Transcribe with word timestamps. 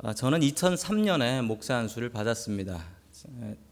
아, 0.00 0.14
저는 0.14 0.38
2003년에 0.38 1.44
목사 1.44 1.74
안수를 1.76 2.08
받았습니다. 2.10 2.86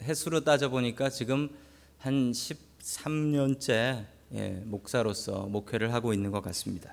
횟수로 0.03 0.43
따져 0.43 0.69
보니까 0.71 1.09
지금 1.09 1.57
한 1.99 2.33
13년째 2.33 4.05
예, 4.33 4.49
목사로서 4.65 5.47
목회를 5.47 5.95
하고 5.95 6.13
있는 6.13 6.33
것 6.33 6.41
같습니다. 6.43 6.93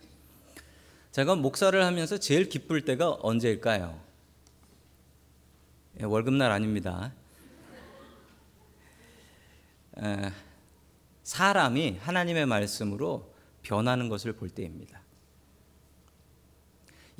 제가 1.11 1.33
목사를 1.33 1.83
하면서 1.83 2.19
제일 2.19 2.47
기쁠 2.47 2.85
때가 2.85 3.17
언제일까요? 3.21 3.99
예, 6.00 6.04
월급날 6.04 6.52
아닙니다. 6.52 7.11
에, 9.97 10.31
사람이 11.23 11.97
하나님의 12.02 12.45
말씀으로 12.45 13.34
변하는 13.63 14.09
것을 14.09 14.34
볼 14.34 14.52
때입니다. 14.52 15.02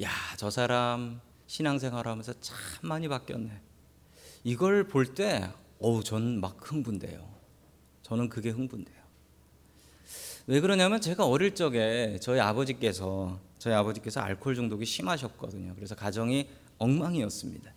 야, 0.04 0.12
저 0.38 0.52
사람 0.52 1.20
신앙생활 1.54 2.08
하면서 2.08 2.34
참 2.42 2.58
많이 2.82 3.08
바뀌었네. 3.08 3.52
이걸 4.44 4.88
볼 4.88 5.14
때, 5.14 5.52
어우, 5.78 6.04
저는 6.04 6.42
막 6.42 6.58
흥분돼요. 6.60 7.30
저는 8.02 8.28
그게 8.28 8.50
흥분돼요. 8.50 8.98
왜 10.48 10.60
그러냐면 10.62 11.00
제가 11.00 11.28
어릴 11.28 11.54
적에 11.54 12.18
저희 12.20 12.40
아버지께서 12.40 13.40
저희 13.60 13.76
아버지께서 13.76 14.20
알코올 14.20 14.56
중독이 14.56 14.84
심하셨거든요. 14.84 15.76
그래서 15.76 15.94
가정이 15.94 16.50
엉망이었습니다. 16.80 17.72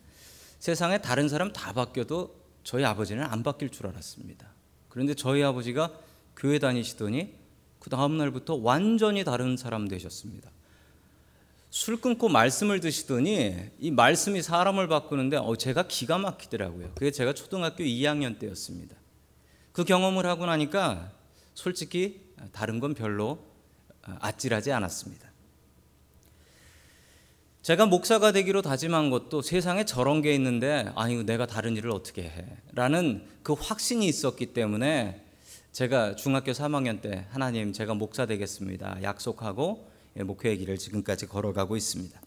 세상에 0.59 1.03
다른 1.03 1.29
사람 1.29 1.53
다 1.53 1.75
바뀌어도 1.75 2.35
저희 2.65 2.83
아버지는 2.83 3.25
안 3.25 3.43
바뀔 3.43 3.69
줄 3.69 3.89
알았습니다. 3.89 4.49
그런데 4.89 5.13
저희 5.13 5.43
아버지가 5.43 5.93
교회 6.35 6.59
다니시더니 6.59 7.35
그 7.79 7.91
다음 7.91 8.17
날부터 8.17 8.55
완전히 8.55 9.23
다른 9.23 9.59
사람 9.59 9.87
되셨습니다. 9.87 10.51
술 11.77 12.01
끊고 12.01 12.31
말씀을 12.31 12.81
드시더니 12.81 13.55
이 13.79 13.91
말씀이 13.91 14.41
사람을 14.41 14.89
바꾸는데 14.89 15.37
어, 15.37 15.57
제가 15.57 15.87
기가 15.87 16.17
막히더라고요. 16.17 16.93
그게 16.95 17.11
제가 17.11 17.35
초등학교 17.35 17.85
2학년 17.85 18.39
때였습니다. 18.39 18.97
그 19.73 19.85
경험을 19.85 20.25
하고 20.25 20.47
나니까 20.47 21.13
솔직히 21.53 22.23
다른 22.53 22.81
건 22.81 22.95
별로 22.95 23.45
아찔하지 24.01 24.73
않았습니다. 24.73 25.31
제가 27.61 27.85
목사가 27.85 28.33
되기로 28.33 28.63
다짐한 28.63 29.11
것도 29.11 29.43
세상에 29.43 29.85
저런 29.85 30.23
게 30.23 30.35
있는데 30.35 30.91
아니 30.97 31.25
내가 31.25 31.45
다른 31.47 31.77
일을 31.77 31.91
어떻게 31.91 32.23
해? 32.23 32.47
라는 32.73 33.29
그 33.43 33.53
확신이 33.53 34.09
있었기 34.09 34.55
때문에 34.55 35.23
제가 35.73 36.17
중학교 36.17 36.53
3학년 36.53 37.03
때 37.03 37.27
하나님 37.29 37.75
제가 37.75 37.93
목사 37.93 38.25
되겠습니다. 38.25 39.03
약속하고 39.03 39.91
예, 39.91 39.96
목회의 40.25 40.59
길을 40.59 40.79
지금까지 40.79 41.27
걸어가고 41.27 41.77
있습니다. 41.77 42.21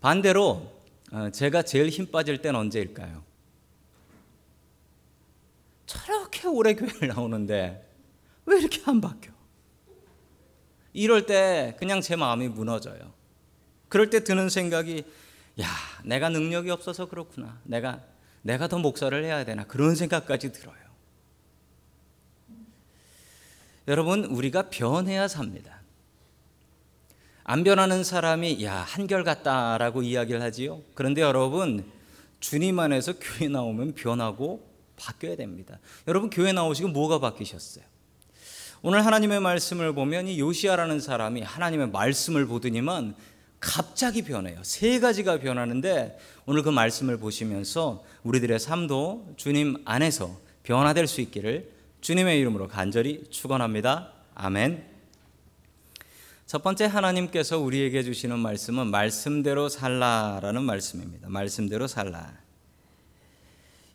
반대로 0.00 0.72
어, 1.12 1.30
제가 1.30 1.62
제일 1.62 1.88
힘 1.88 2.10
빠질 2.10 2.40
때는 2.40 2.58
언제일까요? 2.58 3.22
저렇게 5.86 6.48
오래 6.48 6.74
교회를 6.74 7.08
나오는데 7.08 7.88
왜 8.46 8.58
이렇게 8.58 8.80
안 8.86 9.00
바뀌어? 9.00 9.32
이럴 10.92 11.26
때 11.26 11.76
그냥 11.78 12.00
제 12.00 12.16
마음이 12.16 12.48
무너져요. 12.48 13.12
그럴 13.88 14.10
때 14.10 14.24
드는 14.24 14.48
생각이 14.48 15.04
야, 15.60 15.66
내가 16.04 16.28
능력이 16.28 16.70
없어서 16.70 17.08
그렇구나. 17.08 17.60
내가 17.64 18.02
내가 18.42 18.68
더 18.68 18.78
목사를 18.78 19.22
해야 19.24 19.44
되나 19.44 19.64
그런 19.64 19.94
생각까지 19.94 20.52
들어요. 20.52 20.82
여러분, 23.88 24.24
우리가 24.24 24.70
변해야 24.70 25.28
삽니다. 25.28 25.81
안 27.44 27.64
변하는 27.64 28.04
사람이 28.04 28.64
야 28.64 28.74
한결같다라고 28.76 30.02
이야기를 30.02 30.42
하지요. 30.42 30.80
그런데 30.94 31.22
여러분 31.22 31.84
주님 32.40 32.78
안에서 32.78 33.14
교회 33.20 33.48
나오면 33.48 33.94
변하고 33.94 34.68
바뀌어야 34.96 35.36
됩니다. 35.36 35.78
여러분 36.06 36.30
교회 36.30 36.52
나오시고 36.52 36.88
뭐가 36.88 37.18
바뀌셨어요? 37.18 37.84
오늘 38.82 39.04
하나님의 39.06 39.40
말씀을 39.40 39.92
보면 39.94 40.26
이 40.26 40.40
요시아라는 40.40 41.00
사람이 41.00 41.42
하나님의 41.42 41.90
말씀을 41.90 42.46
보더니만 42.46 43.14
갑자기 43.60 44.22
변해요. 44.22 44.58
세 44.64 44.98
가지가 44.98 45.38
변하는데 45.38 46.18
오늘 46.46 46.62
그 46.62 46.68
말씀을 46.68 47.16
보시면서 47.16 48.02
우리들의 48.24 48.58
삶도 48.58 49.34
주님 49.36 49.76
안에서 49.84 50.36
변화될 50.64 51.06
수 51.06 51.20
있기를 51.20 51.70
주님의 52.00 52.40
이름으로 52.40 52.66
간절히 52.66 53.22
축원합니다. 53.30 54.12
아멘. 54.34 54.91
첫 56.52 56.62
번째 56.62 56.84
하나님께서 56.84 57.58
우리에게 57.58 58.02
주시는 58.02 58.38
말씀은 58.38 58.88
말씀대로 58.88 59.70
살라라는 59.70 60.62
말씀입니다. 60.64 61.30
말씀대로 61.30 61.86
살라. 61.86 62.30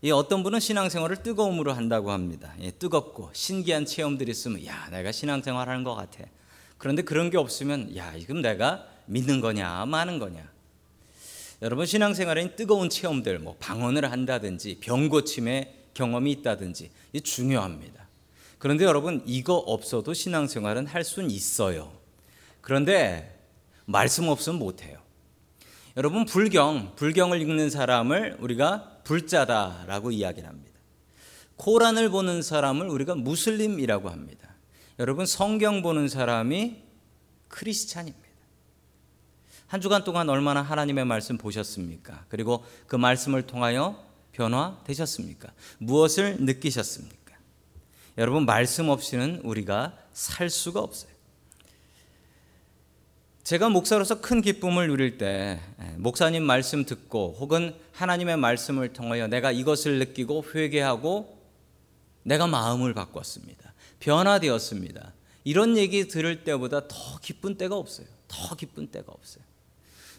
이 0.02 0.10
어떤 0.10 0.42
분은 0.42 0.60
신앙생활을 0.60 1.22
뜨거움으로 1.22 1.74
한다고 1.74 2.10
합니다. 2.10 2.56
예, 2.62 2.72
뜨겁고 2.72 3.30
신기한 3.32 3.86
체험들이 3.86 4.32
있으면 4.32 4.66
야 4.66 4.90
내가 4.90 5.12
신앙생활 5.12 5.70
하는 5.70 5.84
것 5.84 5.94
같아. 5.94 6.24
그런데 6.80 7.04
그런 7.04 7.30
게 7.30 7.38
없으면 7.38 7.96
야 7.96 8.18
지금 8.18 8.42
내가 8.42 8.88
믿는 9.06 9.40
거냐 9.40 9.86
마는 9.86 10.18
거냐. 10.18 10.44
여러분 11.62 11.86
신앙생활엔 11.86 12.56
뜨거운 12.56 12.90
체험들 12.90 13.38
뭐 13.38 13.56
방언을 13.60 14.12
한다든지 14.12 14.80
병 14.82 15.10
고침의 15.10 15.76
경험이 15.94 16.32
있다든지 16.32 16.90
이 17.14 17.22
중요합니다. 17.22 18.08
그런데 18.58 18.84
여러분 18.84 19.22
이거 19.28 19.58
없어도 19.58 20.16
신앙생활은 20.16 20.88
할 20.88 21.04
수는 21.04 21.30
있어요. 21.30 21.97
그런데 22.68 23.34
말씀 23.86 24.28
없으면 24.28 24.60
못해요. 24.60 25.00
여러분 25.96 26.26
불경 26.26 26.98
불경을 26.98 27.40
읽는 27.40 27.70
사람을 27.70 28.36
우리가 28.42 29.04
불자다라고 29.06 30.12
이야기를 30.12 30.50
합니다. 30.50 30.78
코란을 31.56 32.10
보는 32.10 32.42
사람을 32.42 32.90
우리가 32.90 33.16
무슬림이라고 33.16 34.10
합니다. 34.10 34.50
여러분 35.00 35.26
성경 35.26 35.82
보는 35.82 36.10
사람이 36.10 36.84
크리스찬입니다. 37.48 38.28
한 39.68 39.80
주간 39.80 40.04
동안 40.04 40.28
얼마나 40.28 40.62
하나님의 40.62 41.06
말씀 41.06 41.38
보셨습니까? 41.38 42.26
그리고 42.28 42.66
그 42.88 42.98
말씀을 42.98 43.44
통하여 43.44 44.06
변화되셨습니까? 44.34 45.54
무엇을 45.78 46.42
느끼셨습니까? 46.42 47.34
여러분 48.18 48.46
말씀 48.46 48.90
없이는 48.90 49.40
우리가 49.46 49.98
살 50.12 50.50
수가 50.50 50.82
없어요. 50.82 51.17
제가 53.48 53.70
목사로서 53.70 54.20
큰 54.20 54.42
기쁨을 54.42 54.88
누릴 54.88 55.18
때 55.18 55.62
예, 55.82 55.86
목사님 55.96 56.44
말씀 56.44 56.84
듣고 56.84 57.34
혹은 57.40 57.74
하나님의 57.94 58.36
말씀을 58.36 58.92
통하여 58.92 59.28
내가 59.28 59.54
이것을 59.54 60.00
느끼고 60.00 60.48
회개하고 60.54 61.40
내가 62.24 62.46
마음을 62.46 62.94
바꿨습니다. 62.94 63.74
변화되었습니다. 64.02 65.14
이런 65.46 65.78
얘기 65.78 66.10
들을 66.10 66.44
때보다 66.44 66.90
더 66.90 67.20
기쁜 67.22 67.56
때가 67.56 67.78
없어요. 67.78 68.06
더 68.28 68.54
기쁜 68.58 68.88
때가 68.88 69.14
없어요. 69.14 69.46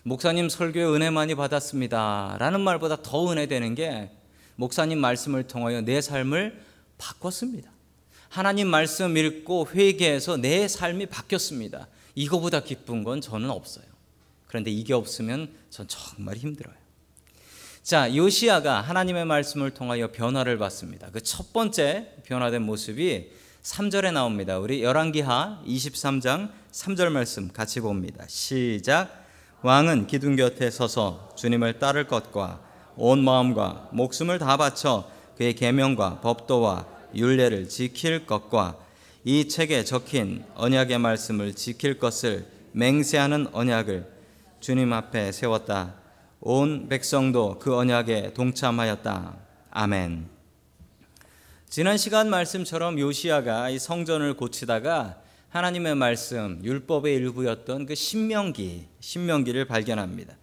목사님 0.05 0.49
설교에 0.49 0.85
은혜 0.85 1.11
많이 1.11 1.35
받았습니다. 1.35 2.39
라는 2.41 2.63
말보다 2.63 3.03
더 3.03 3.31
은혜 3.31 3.45
되는 3.45 3.75
게 3.75 4.11
목사님 4.57 4.99
말씀을 5.01 5.47
통하여 5.47 5.83
내 5.83 6.01
삶을 6.01 6.63
바꿨습니다. 6.97 7.71
하나님 8.31 8.69
말씀 8.69 9.19
읽고 9.19 9.69
회개해서 9.75 10.39
내 10.39 10.67
삶이 10.67 11.05
바뀌었습니다. 11.05 11.89
이거보다 12.19 12.61
기쁜 12.61 13.05
건 13.05 13.21
저는 13.21 13.49
없어요. 13.49 13.85
그런데 14.49 14.73
이게 14.73 14.93
없으면 14.93 15.53
전 15.71 15.87
정말 15.87 16.37
힘들어요. 16.37 16.75
자, 17.85 18.15
요시아가 18.15 18.81
하나님의 18.81 19.25
말씀을 19.25 19.71
통하여 19.71 20.11
변화를 20.11 20.59
받습니다. 20.59 21.11
그 21.11 21.21
첫 21.21 21.53
번째 21.53 22.15
변화된 22.25 22.63
모습이 22.63 23.31
3절에 23.63 24.13
나옵니다. 24.13 24.59
우리 24.59 24.83
열왕기하 24.83 25.63
23장 25.65 26.51
3절 26.73 27.11
말씀 27.11 27.49
같이 27.53 27.81
봅니다. 27.81 28.25
시작. 28.27 29.25
왕은 29.63 30.09
기둥 30.09 30.35
곁에 30.37 30.71
서서 30.71 31.31
주님을 31.37 31.79
따를 31.79 32.09
것과 32.09 32.61
온 32.97 33.23
마음과 33.23 33.91
목숨을 33.93 34.39
다 34.41 34.57
바쳐 34.57 35.09
그의 35.37 35.55
계명과 35.55 36.21
법도와 36.21 36.87
율례를 37.15 37.69
지킬 37.69 38.27
것과 38.27 38.77
이 39.31 39.47
책에 39.47 39.85
적힌 39.85 40.43
언약의 40.55 40.97
말씀을 41.01 41.53
지킬 41.53 41.99
것을 41.99 42.47
맹세하는 42.73 43.49
언약을 43.53 44.11
주님 44.59 44.95
앞에 44.95 45.33
세웠다. 45.33 45.97
온 46.41 46.89
백성도 46.89 47.59
그 47.59 47.77
언약에 47.77 48.33
동참하였다. 48.33 49.37
아멘. 49.71 50.31
지난 51.69 51.99
시간 51.99 52.31
말씀처럼 52.31 52.99
요시아가 52.99 53.69
이 53.69 53.79
성전을 53.79 54.33
고치다가 54.33 55.21
하나님의 55.51 55.95
말씀 55.95 56.59
율법의 56.65 57.15
일부였던 57.17 57.85
그 57.85 57.95
신명기 57.95 58.87
신명기를 59.01 59.67
발견합니다. 59.67 60.39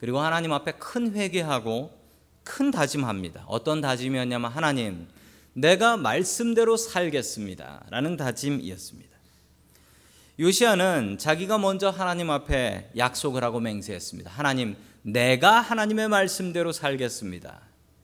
그리고 0.00 0.18
하나님 0.18 0.52
앞에 0.52 0.72
큰 0.72 1.14
회개하고 1.14 1.96
큰 2.42 2.72
다짐합니다. 2.72 3.44
어떤 3.46 3.80
다짐이었냐면 3.80 4.50
하나님 4.50 5.06
내가 5.54 5.96
말씀대로 5.96 6.76
살겠습니다. 6.76 7.86
라는 7.90 8.16
다짐이었습니다. 8.16 9.14
요시아는 10.38 11.18
자기가 11.18 11.58
먼저 11.58 11.90
하나님 11.90 12.28
앞에 12.30 12.90
약속을 12.96 13.44
하고 13.44 13.60
맹세했습니다. 13.60 14.30
하나님, 14.30 14.76
내가 15.02 15.60
하나님의 15.60 16.08
말씀대로 16.08 16.72
살겠습니다. 16.72 17.60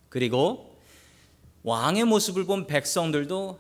그리고 0.08 0.78
왕의 1.64 2.04
모습을 2.04 2.44
본 2.44 2.66
백성들도 2.66 3.58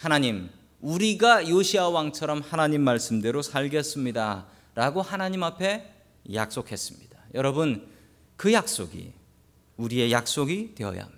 하나님, 0.00 0.48
우리가 0.80 1.48
요시아 1.48 1.88
왕처럼 1.88 2.40
하나님 2.40 2.82
말씀대로 2.82 3.42
살겠습니다. 3.42 4.46
라고 4.74 5.02
하나님 5.02 5.42
앞에 5.42 5.92
약속했습니다. 6.32 7.18
여러분, 7.34 7.86
그 8.36 8.52
약속이 8.52 9.12
우리의 9.76 10.10
약속이 10.10 10.74
되어야 10.74 11.02
합니다. 11.02 11.13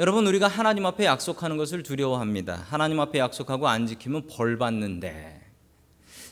여러분, 0.00 0.28
우리가 0.28 0.46
하나님 0.46 0.86
앞에 0.86 1.06
약속하는 1.06 1.56
것을 1.56 1.82
두려워합니다. 1.82 2.64
하나님 2.68 3.00
앞에 3.00 3.18
약속하고 3.18 3.66
안 3.66 3.88
지키면 3.88 4.28
벌 4.28 4.56
받는데. 4.56 5.40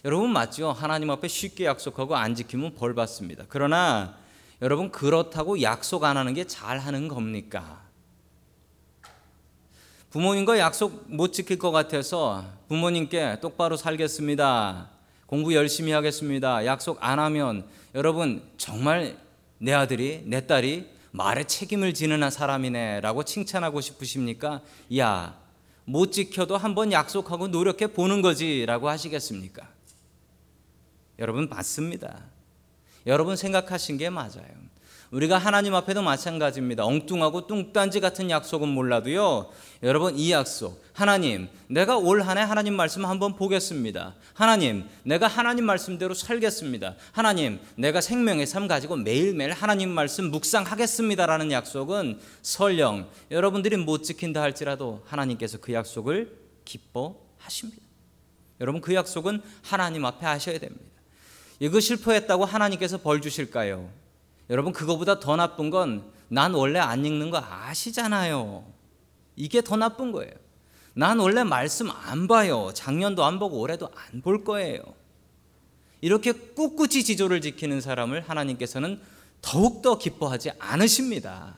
여러분, 0.04 0.32
맞죠? 0.32 0.70
하나님 0.70 1.10
앞에 1.10 1.26
쉽게 1.26 1.64
약속하고 1.64 2.14
안 2.14 2.36
지키면 2.36 2.74
벌 2.74 2.94
받습니다. 2.94 3.44
그러나 3.48 4.14
여러분, 4.62 4.92
그렇다고 4.92 5.62
약속 5.62 6.04
안 6.04 6.16
하는 6.16 6.32
게 6.32 6.44
잘하는 6.44 7.08
겁니까? 7.08 7.82
부모님과 10.10 10.60
약속 10.60 11.04
못 11.08 11.32
지킬 11.32 11.58
것 11.58 11.72
같아서 11.72 12.44
부모님께 12.68 13.40
똑바로 13.40 13.76
살겠습니다. 13.76 14.90
공부 15.26 15.52
열심히 15.56 15.90
하겠습니다. 15.90 16.64
약속 16.66 16.98
안 17.00 17.18
하면 17.18 17.66
여러분 17.96 18.42
정말 18.58 19.18
내 19.58 19.72
아들이 19.72 20.22
내 20.24 20.46
딸이 20.46 20.95
말에 21.16 21.44
책임을 21.44 21.94
지는 21.94 22.28
사람이네라고 22.30 23.24
칭찬하고 23.24 23.80
싶으십니까? 23.80 24.60
야, 24.98 25.40
못 25.86 26.12
지켜도 26.12 26.58
한번 26.58 26.92
약속하고 26.92 27.48
노력해 27.48 27.86
보는 27.86 28.20
거지라고 28.20 28.90
하시겠습니까? 28.90 29.66
여러분 31.18 31.48
맞습니다. 31.48 32.22
여러분 33.06 33.34
생각하신 33.34 33.96
게 33.96 34.10
맞아요. 34.10 34.65
우리가 35.10 35.38
하나님 35.38 35.74
앞에도 35.74 36.02
마찬가지입니다. 36.02 36.84
엉뚱하고 36.84 37.46
뚱딴지 37.46 38.00
같은 38.00 38.28
약속은 38.28 38.68
몰라도요. 38.68 39.50
여러분 39.82 40.18
이 40.18 40.32
약속 40.32 40.82
하나님 40.92 41.48
내가 41.68 41.96
올 41.96 42.22
한해 42.22 42.42
하나님 42.42 42.74
말씀 42.74 43.04
한번 43.04 43.36
보겠습니다. 43.36 44.14
하나님 44.34 44.84
내가 45.04 45.28
하나님 45.28 45.64
말씀대로 45.64 46.14
살겠습니다. 46.14 46.96
하나님 47.12 47.60
내가 47.76 48.00
생명의 48.00 48.46
삶 48.46 48.66
가지고 48.66 48.96
매일매일 48.96 49.52
하나님 49.52 49.90
말씀 49.90 50.30
묵상하겠습니다라는 50.30 51.52
약속은 51.52 52.18
설령 52.42 53.08
여러분들이 53.30 53.76
못 53.76 54.02
지킨다 54.02 54.42
할지라도 54.42 55.02
하나님께서 55.06 55.58
그 55.58 55.72
약속을 55.72 56.36
기뻐하십니다. 56.64 57.82
여러분 58.60 58.80
그 58.80 58.94
약속은 58.94 59.40
하나님 59.62 60.04
앞에 60.04 60.26
하셔야 60.26 60.58
됩니다. 60.58 60.84
이거 61.60 61.78
실패했다고 61.80 62.44
하나님께서 62.44 62.98
벌 62.98 63.20
주실까요? 63.20 63.88
여러분 64.50 64.72
그거보다 64.72 65.20
더 65.20 65.36
나쁜 65.36 65.70
건 65.70 66.16
난 66.28 66.54
원래 66.54 66.78
안 66.78 67.04
읽는 67.04 67.30
거 67.30 67.38
아시잖아요. 67.38 68.64
이게 69.36 69.62
더 69.62 69.76
나쁜 69.76 70.12
거예요. 70.12 70.32
난 70.94 71.18
원래 71.18 71.44
말씀 71.44 71.90
안 71.90 72.26
봐요. 72.26 72.70
작년도 72.74 73.24
안 73.24 73.38
보고 73.38 73.60
올해도 73.60 73.90
안 73.94 74.22
볼 74.22 74.44
거예요. 74.44 74.80
이렇게 76.00 76.32
꿋꿋이 76.32 77.04
지조를 77.04 77.40
지키는 77.40 77.80
사람을 77.80 78.22
하나님께서는 78.22 79.00
더욱더 79.42 79.98
기뻐하지 79.98 80.52
않으십니다. 80.58 81.54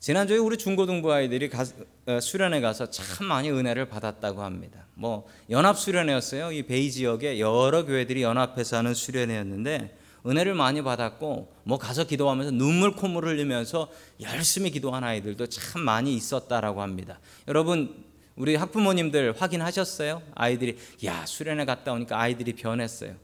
지난주에 0.00 0.38
우리 0.38 0.56
중고등부 0.56 1.12
아이들이 1.12 1.48
가, 1.48 1.64
어, 2.06 2.20
수련회 2.20 2.60
가서 2.60 2.90
참 2.90 3.26
많이 3.26 3.50
은혜를 3.50 3.88
받았다고 3.88 4.42
합니다. 4.42 4.86
뭐 4.94 5.28
연합 5.50 5.78
수련회였어요. 5.78 6.52
이 6.52 6.62
베이 6.62 6.90
지역에 6.90 7.40
여러 7.40 7.84
교회들이 7.84 8.22
연합해서 8.22 8.78
하는 8.78 8.94
수련회였는데 8.94 9.96
은혜를 10.26 10.54
많이 10.54 10.82
받았고 10.82 11.54
뭐 11.64 11.78
가서 11.78 12.04
기도하면서 12.04 12.52
눈물 12.52 12.92
콧물을 12.92 13.32
흘리면서 13.32 13.90
열심히 14.20 14.70
기도한 14.70 15.04
아이들도 15.04 15.46
참 15.46 15.82
많이 15.82 16.14
있었다라고 16.14 16.82
합니다. 16.82 17.20
여러분 17.48 18.04
우리 18.34 18.56
학부모님들 18.56 19.40
확인하셨어요? 19.40 20.22
아이들이 20.34 20.78
야 21.04 21.24
수련회 21.24 21.64
갔다 21.64 21.92
오니까 21.92 22.20
아이들이 22.20 22.54
변했어요. 22.54 23.14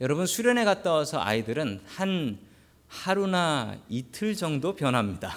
여러분 0.00 0.26
수련회 0.26 0.64
갔다 0.64 0.92
와서 0.92 1.20
아이들은 1.20 1.80
한 1.86 2.38
하루나 2.88 3.76
이틀 3.88 4.34
정도 4.34 4.74
변합니다. 4.74 5.36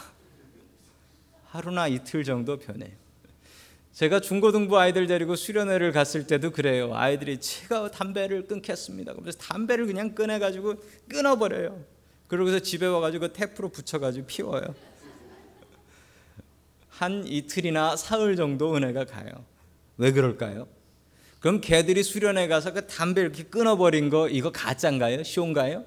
하루나 1.46 1.88
이틀 1.88 2.24
정도 2.24 2.58
변해요. 2.58 3.07
제가 3.98 4.20
중고등부 4.20 4.78
아이들 4.78 5.08
데리고 5.08 5.36
수련회를 5.36 5.92
갔을 5.92 6.28
때도 6.28 6.52
그래요. 6.52 6.92
아이들이 6.94 7.40
제가 7.40 7.90
담배를 7.90 8.46
끊겠습니다. 8.46 9.16
그래서 9.16 9.40
담배를 9.40 9.88
그냥 9.88 10.14
꺼내가지고 10.14 10.76
끊어버려요. 11.10 11.84
그러고서 12.28 12.60
집에 12.60 12.86
와가지고 12.86 13.34
테프로 13.34 13.70
붙여가지고 13.70 14.28
피워요. 14.28 14.76
한 16.90 17.26
이틀이나 17.26 17.96
사흘 17.96 18.36
정도 18.36 18.76
은혜가 18.76 19.06
가요. 19.06 19.32
왜 19.98 20.12
그럴까요? 20.12 20.68
그럼 21.40 21.60
걔들이 21.60 22.04
수련회 22.04 22.48
가서 22.48 22.74
그 22.74 22.86
담배 22.86 23.22
이렇게 23.22 23.42
끊어버린 23.42 24.12
거 24.12 24.30
이거 24.30 24.52
가짜인가요? 24.52 25.24
쇼인가요? 25.24 25.84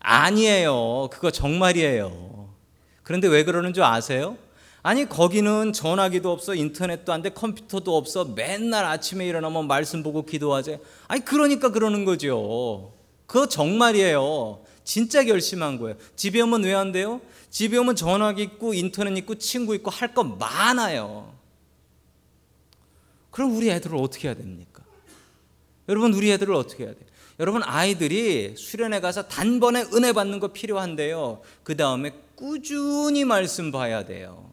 아니에요. 0.00 1.10
그거 1.12 1.30
정말이에요. 1.30 2.52
그런데 3.04 3.28
왜 3.28 3.44
그러는 3.44 3.72
줄 3.72 3.84
아세요? 3.84 4.36
아니 4.86 5.04
거기는 5.08 5.72
전화기도 5.72 6.30
없어 6.30 6.54
인터넷도 6.54 7.12
안 7.12 7.20
돼 7.20 7.30
컴퓨터도 7.30 7.96
없어. 7.96 8.24
맨날 8.24 8.84
아침에 8.84 9.26
일어나면 9.26 9.66
말씀 9.66 10.04
보고 10.04 10.24
기도하재 10.24 10.78
아니 11.08 11.24
그러니까 11.24 11.70
그러는 11.72 12.04
거죠 12.04 12.92
그거 13.26 13.48
정말이에요. 13.48 14.62
진짜 14.84 15.24
결심한 15.24 15.78
거예요. 15.78 15.96
집에 16.14 16.40
오면 16.40 16.62
왜 16.62 16.72
안 16.74 16.92
돼요? 16.92 17.20
집에 17.50 17.76
오면 17.78 17.96
전화기 17.96 18.40
있고 18.44 18.74
인터넷 18.74 19.18
있고 19.18 19.34
친구 19.34 19.74
있고 19.74 19.90
할 19.90 20.14
거 20.14 20.22
많아요. 20.22 21.34
그럼 23.32 23.56
우리 23.56 23.68
애들을 23.70 23.96
어떻게 23.98 24.28
해야 24.28 24.36
됩니까? 24.36 24.84
여러분 25.88 26.14
우리 26.14 26.30
애들을 26.30 26.54
어떻게 26.54 26.84
해야 26.84 26.92
돼요? 26.92 27.04
여러분 27.40 27.62
아이들이 27.64 28.54
수련회 28.56 29.00
가서 29.00 29.26
단번에 29.26 29.86
은혜 29.94 30.12
받는 30.12 30.38
거 30.38 30.52
필요한데요. 30.52 31.42
그 31.64 31.76
다음에 31.76 32.12
꾸준히 32.36 33.24
말씀 33.24 33.72
봐야 33.72 34.04
돼요 34.04 34.52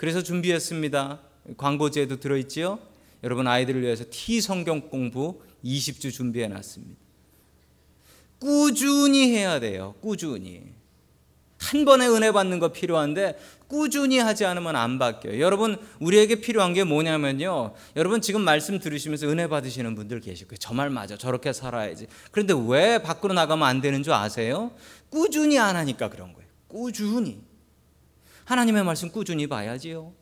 그래서 0.00 0.22
준비했습니다. 0.22 1.20
광고지에도 1.58 2.18
들어있지요. 2.20 2.78
여러분 3.22 3.46
아이들을 3.46 3.82
위해서 3.82 4.02
T 4.10 4.40
성경 4.40 4.80
공부 4.88 5.42
20주 5.62 6.10
준비해 6.10 6.48
놨습니다. 6.48 6.98
꾸준히 8.38 9.30
해야 9.30 9.60
돼요. 9.60 9.94
꾸준히. 10.00 10.62
한 11.58 11.84
번에 11.84 12.06
은혜 12.08 12.32
받는 12.32 12.60
거 12.60 12.68
필요한데 12.68 13.38
꾸준히 13.68 14.16
하지 14.16 14.46
않으면 14.46 14.74
안 14.74 14.98
바뀌어요. 14.98 15.38
여러분 15.38 15.76
우리에게 16.00 16.36
필요한 16.36 16.72
게 16.72 16.82
뭐냐면요. 16.82 17.74
여러분 17.96 18.22
지금 18.22 18.40
말씀 18.40 18.78
들으시면서 18.78 19.26
은혜 19.28 19.48
받으시는 19.48 19.96
분들 19.96 20.20
계실 20.20 20.48
거예요. 20.48 20.56
저 20.56 20.72
말 20.72 20.88
맞아. 20.88 21.18
저렇게 21.18 21.52
살아야지. 21.52 22.06
그런데 22.30 22.54
왜 22.68 23.02
밖으로 23.02 23.34
나가면 23.34 23.68
안 23.68 23.82
되는 23.82 24.02
줄 24.02 24.14
아세요? 24.14 24.70
꾸준히 25.10 25.58
안 25.58 25.76
하니까 25.76 26.08
그런 26.08 26.32
거예요. 26.32 26.48
꾸준히. 26.68 27.49
하나님의 28.50 28.82
말씀 28.82 29.12
꾸준히 29.12 29.46
봐야지요. 29.46 30.12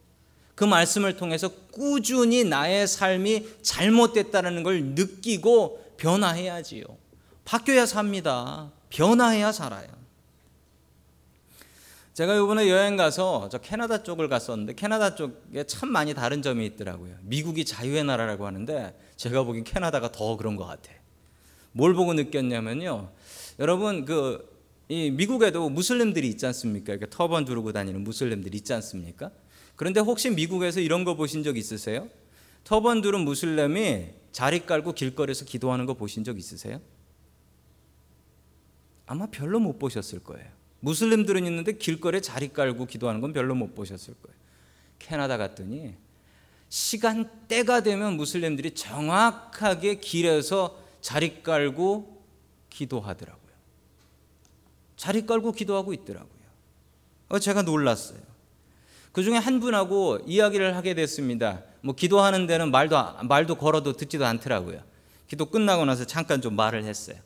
그 0.54 0.64
말씀을 0.64 1.16
통해서 1.16 1.48
꾸준히 1.72 2.44
나의 2.44 2.86
삶이 2.86 3.62
잘못됐다는 3.62 4.62
걸 4.62 4.82
느끼고 4.82 5.94
변화해야지요. 5.96 6.84
바뀌어야 7.46 7.86
삽니다. 7.86 8.70
변화해야 8.90 9.50
살아요. 9.50 9.88
제가 12.12 12.34
이번에 12.34 12.68
여행 12.68 12.98
가서 12.98 13.48
저 13.50 13.56
캐나다 13.56 14.02
쪽을 14.02 14.28
갔었는데 14.28 14.74
캐나다 14.74 15.14
쪽에 15.14 15.64
참 15.64 15.90
많이 15.90 16.12
다른 16.12 16.42
점이 16.42 16.66
있더라고요. 16.66 17.14
미국이 17.22 17.64
자유의 17.64 18.04
나라라고 18.04 18.46
하는데 18.46 18.98
제가 19.16 19.44
보기엔 19.44 19.64
캐나다가 19.64 20.12
더 20.12 20.36
그런 20.36 20.56
것 20.56 20.66
같아. 20.66 20.90
뭘 21.72 21.94
보고 21.94 22.12
느꼈냐면요. 22.12 23.10
여러분 23.58 24.04
그 24.04 24.57
이 24.88 25.10
미국에도 25.10 25.68
무슬림들이 25.68 26.28
있지 26.28 26.46
않습니까? 26.46 26.92
이렇게 26.92 27.06
터번 27.10 27.44
두르고 27.44 27.72
다니는 27.72 28.02
무슬림들이 28.04 28.56
있지 28.56 28.72
않습니까? 28.72 29.30
그런데 29.76 30.00
혹시 30.00 30.30
미국에서 30.30 30.80
이런 30.80 31.04
거 31.04 31.14
보신 31.14 31.42
적 31.42 31.56
있으세요? 31.56 32.08
터번 32.64 33.02
두른 33.02 33.20
무슬림이 33.20 34.08
자리 34.32 34.64
깔고 34.64 34.92
길거리에서 34.92 35.44
기도하는 35.44 35.86
거 35.86 35.94
보신 35.94 36.24
적 36.24 36.38
있으세요? 36.38 36.80
아마 39.06 39.26
별로 39.26 39.60
못 39.60 39.78
보셨을 39.78 40.20
거예요. 40.20 40.46
무슬림들은 40.80 41.46
있는데 41.46 41.72
길거리에 41.72 42.20
자리 42.20 42.48
깔고 42.52 42.86
기도하는 42.86 43.20
건 43.20 43.32
별로 43.32 43.54
못 43.54 43.74
보셨을 43.74 44.14
거예요. 44.22 44.38
캐나다 44.98 45.36
갔더니 45.36 45.94
시간 46.68 47.30
때가 47.48 47.82
되면 47.82 48.16
무슬림들이 48.16 48.72
정확하게 48.74 49.96
길에서 49.96 50.82
자리 51.00 51.42
깔고 51.42 52.22
기도하더라고요. 52.70 53.37
자리 54.98 55.24
깔고 55.24 55.52
기도하고 55.52 55.94
있더라고요. 55.94 56.28
어, 57.30 57.38
제가 57.38 57.62
놀랐어요. 57.62 58.18
그 59.12 59.22
중에 59.22 59.36
한 59.38 59.60
분하고 59.60 60.18
이야기를 60.26 60.76
하게 60.76 60.94
됐습니다. 60.94 61.62
뭐 61.80 61.94
기도하는 61.94 62.46
데는 62.46 62.70
말도 62.70 62.96
말도 63.24 63.54
걸어도 63.54 63.94
듣지도 63.94 64.26
않더라고요. 64.26 64.82
기도 65.28 65.46
끝나고 65.46 65.84
나서 65.86 66.04
잠깐 66.04 66.40
좀 66.42 66.54
말을 66.56 66.84
했어요. 66.84 67.16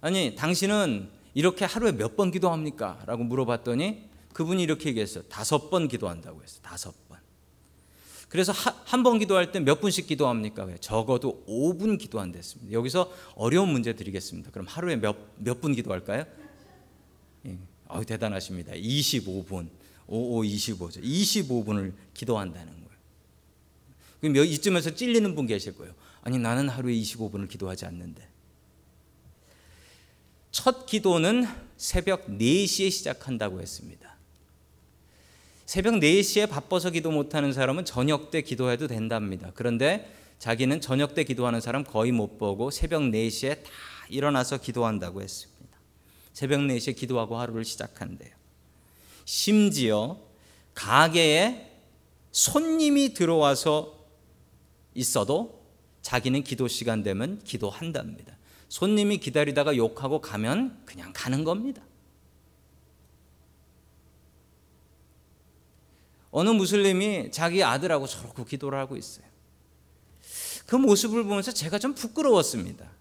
아니, 0.00 0.34
당신은 0.34 1.08
이렇게 1.34 1.64
하루에 1.64 1.92
몇 1.92 2.16
번 2.16 2.30
기도합니까? 2.30 3.02
라고 3.06 3.22
물어봤더니 3.22 4.08
그분이 4.32 4.62
이렇게 4.62 4.88
얘기했어요. 4.88 5.24
다섯 5.24 5.68
번 5.70 5.88
기도한다고 5.88 6.42
했어요. 6.42 6.60
다섯 6.62 6.92
번. 7.08 7.18
그래서 8.28 8.52
한 8.84 9.02
번 9.02 9.18
기도할 9.18 9.52
때 9.52 9.60
몇 9.60 9.80
분씩 9.80 10.06
기도합니까? 10.06 10.64
왜? 10.64 10.76
적어도 10.80 11.44
5분 11.48 11.98
기도한댔습니다. 11.98 12.72
여기서 12.72 13.12
어려운 13.34 13.68
문제 13.70 13.92
드리겠습니다. 13.94 14.50
그럼 14.52 14.66
하루에 14.68 14.96
몇 14.96 15.16
몇 15.44 15.60
분 15.60 15.74
기도할까요? 15.74 16.24
예. 17.46 17.58
어, 17.86 18.04
대단하십니다. 18.04 18.72
25분. 18.72 19.68
55 20.06 20.42
25죠. 20.42 21.02
25분을 21.02 21.92
기도한다는 22.14 22.72
거예요. 22.72 22.90
그럼 24.20 24.36
이쯤에서 24.36 24.94
찔리는 24.94 25.34
분 25.34 25.46
계실 25.46 25.76
거예요. 25.76 25.94
아니 26.22 26.38
나는 26.38 26.68
하루에 26.68 26.94
25분을 26.94 27.48
기도하지 27.48 27.86
않는데. 27.86 28.28
첫 30.50 30.84
기도는 30.86 31.46
새벽 31.76 32.26
4시에 32.26 32.90
시작한다고 32.90 33.60
했습니다. 33.60 34.16
새벽 35.64 35.94
4시에 35.94 36.50
바빠서 36.50 36.90
기도 36.90 37.12
못하는 37.12 37.52
사람은 37.52 37.84
저녁 37.84 38.32
때 38.32 38.42
기도해도 38.42 38.88
된답니다. 38.88 39.52
그런데 39.54 40.12
자기는 40.40 40.80
저녁 40.80 41.14
때 41.14 41.22
기도하는 41.22 41.60
사람 41.60 41.84
거의 41.84 42.10
못 42.10 42.38
보고 42.38 42.72
새벽 42.72 43.02
4시에 43.02 43.62
다 43.62 43.70
일어나서 44.08 44.58
기도한다고 44.58 45.22
했습니다. 45.22 45.59
새벽 46.40 46.60
4시에 46.60 46.96
기도하고 46.96 47.36
하루를 47.38 47.66
시작한대요. 47.66 48.30
심지어 49.26 50.18
가게에 50.72 51.70
손님이 52.32 53.12
들어와서 53.12 54.06
있어도 54.94 55.62
자기는 56.00 56.42
기도 56.42 56.66
시간 56.66 57.02
되면 57.02 57.40
기도한답니다. 57.44 58.38
손님이 58.70 59.18
기다리다가 59.18 59.76
욕하고 59.76 60.22
가면 60.22 60.80
그냥 60.86 61.12
가는 61.14 61.44
겁니다. 61.44 61.82
어느 66.30 66.48
무슬림이 66.48 67.32
자기 67.32 67.62
아들하고 67.62 68.06
저렇게 68.06 68.44
기도를 68.44 68.78
하고 68.78 68.96
있어요. 68.96 69.26
그 70.64 70.76
모습을 70.76 71.22
보면서 71.24 71.52
제가 71.52 71.78
좀 71.78 71.92
부끄러웠습니다. 71.92 72.99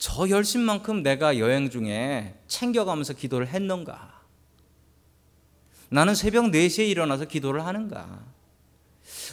저 0.00 0.30
열심만큼 0.30 1.02
내가 1.02 1.38
여행 1.38 1.68
중에 1.68 2.34
챙겨가면서 2.48 3.12
기도를 3.12 3.48
했는가? 3.48 4.22
나는 5.90 6.14
새벽 6.14 6.46
4시에 6.46 6.88
일어나서 6.88 7.26
기도를 7.26 7.66
하는가? 7.66 8.24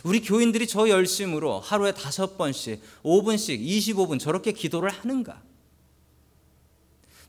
우리 0.04 0.20
교인들이 0.20 0.68
저 0.68 0.90
열심으로 0.90 1.62
하루에 1.62 1.94
다섯 1.94 2.38
번씩, 2.38 2.82
5분씩, 3.02 3.66
25분 3.66 4.20
저렇게 4.20 4.52
기도를 4.52 4.90
하는가? 4.90 5.42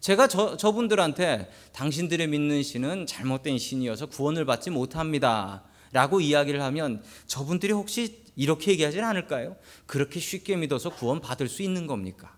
제가 0.00 0.26
저, 0.26 0.56
저분들한테 0.56 1.48
당신들의 1.72 2.26
믿는 2.26 2.64
신은 2.64 3.06
잘못된 3.06 3.58
신이어서 3.58 4.06
구원을 4.06 4.46
받지 4.46 4.70
못합니다. 4.70 5.62
라고 5.92 6.20
이야기를 6.20 6.60
하면 6.60 7.04
저분들이 7.28 7.72
혹시 7.72 8.24
이렇게 8.34 8.72
얘기하진 8.72 9.04
않을까요? 9.04 9.56
그렇게 9.86 10.18
쉽게 10.18 10.56
믿어서 10.56 10.90
구원 10.90 11.20
받을 11.20 11.48
수 11.48 11.62
있는 11.62 11.86
겁니까? 11.86 12.37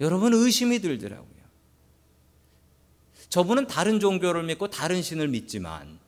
여러분 0.00 0.34
의심이 0.34 0.80
들더라고요. 0.80 1.26
저분은 3.28 3.66
다른 3.66 4.00
종교를 4.00 4.44
믿고 4.44 4.68
다른 4.68 5.02
신을 5.02 5.28
믿지만 5.28 5.98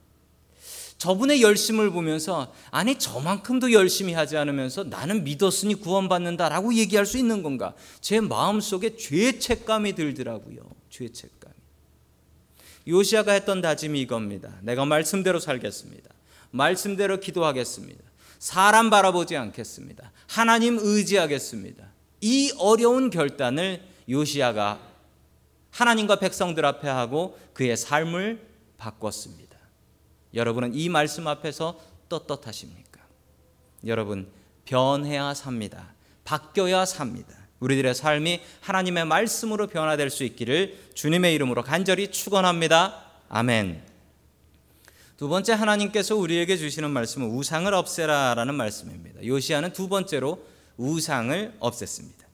저분의 0.98 1.42
열심을 1.42 1.90
보면서 1.90 2.52
아니 2.70 2.98
저만큼도 2.98 3.72
열심히 3.72 4.14
하지 4.14 4.36
않으면서 4.36 4.84
나는 4.84 5.22
믿었으니 5.24 5.76
구원받는다라고 5.76 6.74
얘기할 6.74 7.06
수 7.06 7.18
있는 7.18 7.42
건가? 7.42 7.74
제 8.00 8.20
마음속에 8.20 8.96
죄책감이 8.96 9.94
들더라고요. 9.94 10.58
죄책감이. 10.90 11.54
요시아가 12.88 13.32
했던 13.32 13.60
다짐이 13.60 14.00
이겁니다. 14.00 14.58
내가 14.62 14.84
말씀대로 14.84 15.38
살겠습니다. 15.38 16.10
말씀대로 16.50 17.20
기도하겠습니다. 17.20 18.02
사람 18.40 18.90
바라보지 18.90 19.36
않겠습니다. 19.36 20.12
하나님 20.26 20.78
의지하겠습니다. 20.80 21.97
이 22.20 22.52
어려운 22.58 23.10
결단을 23.10 23.82
요시아가 24.08 24.80
하나님과 25.70 26.16
백성들 26.16 26.64
앞에 26.64 26.88
하고 26.88 27.38
그의 27.52 27.76
삶을 27.76 28.46
바꿨습니다. 28.78 29.56
여러분은 30.34 30.74
이 30.74 30.88
말씀 30.88 31.26
앞에서 31.26 31.78
떳떳하십니까? 32.08 33.00
여러분 33.86 34.28
변해야 34.64 35.34
삽니다. 35.34 35.94
바뀌어야 36.24 36.84
삽니다. 36.84 37.34
우리들의 37.60 37.94
삶이 37.94 38.40
하나님의 38.60 39.04
말씀으로 39.06 39.66
변화될 39.66 40.10
수 40.10 40.24
있기를 40.24 40.78
주님의 40.94 41.34
이름으로 41.34 41.62
간절히 41.62 42.10
축원합니다. 42.10 43.04
아멘. 43.28 43.82
두 45.16 45.28
번째 45.28 45.54
하나님께서 45.54 46.14
우리에게 46.14 46.56
주시는 46.56 46.90
말씀은 46.90 47.28
우상을 47.28 47.72
없애라라는 47.74 48.54
말씀입니다. 48.54 49.26
요시아는 49.26 49.72
두 49.72 49.88
번째로 49.88 50.44
우상을 50.78 51.54
없앴습니다. 51.60 52.26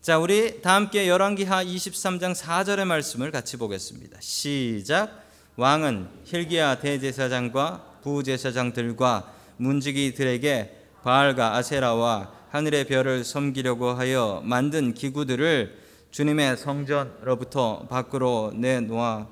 자, 0.00 0.18
우리 0.18 0.62
다 0.62 0.74
함께 0.74 1.08
열왕기하 1.08 1.64
23장 1.64 2.34
4절의 2.34 2.84
말씀을 2.84 3.30
같이 3.30 3.56
보겠습니다. 3.56 4.18
시작. 4.20 5.24
왕은 5.56 6.08
힐기야 6.24 6.78
대제사장과 6.78 7.98
부제사장들과 8.02 9.32
문지기들에게 9.56 10.76
바알과 11.02 11.56
아세라와 11.56 12.32
하늘의 12.50 12.84
별을 12.86 13.24
섬기려고 13.24 13.90
하여 13.90 14.42
만든 14.44 14.94
기구들을 14.94 15.78
주님의 16.10 16.56
성전으로부터 16.56 17.86
밖으로 17.88 18.52
내놓아 18.54 19.28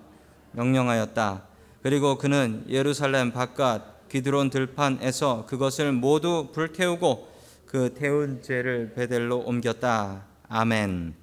명령하였다. 0.52 1.44
그리고 1.82 2.16
그는 2.16 2.64
예루살렘 2.68 3.32
바깥 3.32 4.08
기드론 4.08 4.50
들판에서 4.50 5.46
그것을 5.46 5.92
모두 5.92 6.48
불태우고 6.52 7.27
그 7.68 7.92
태운 7.92 8.40
죄를 8.40 8.94
베델로 8.94 9.40
옮겼다. 9.40 10.25
아멘. 10.48 11.14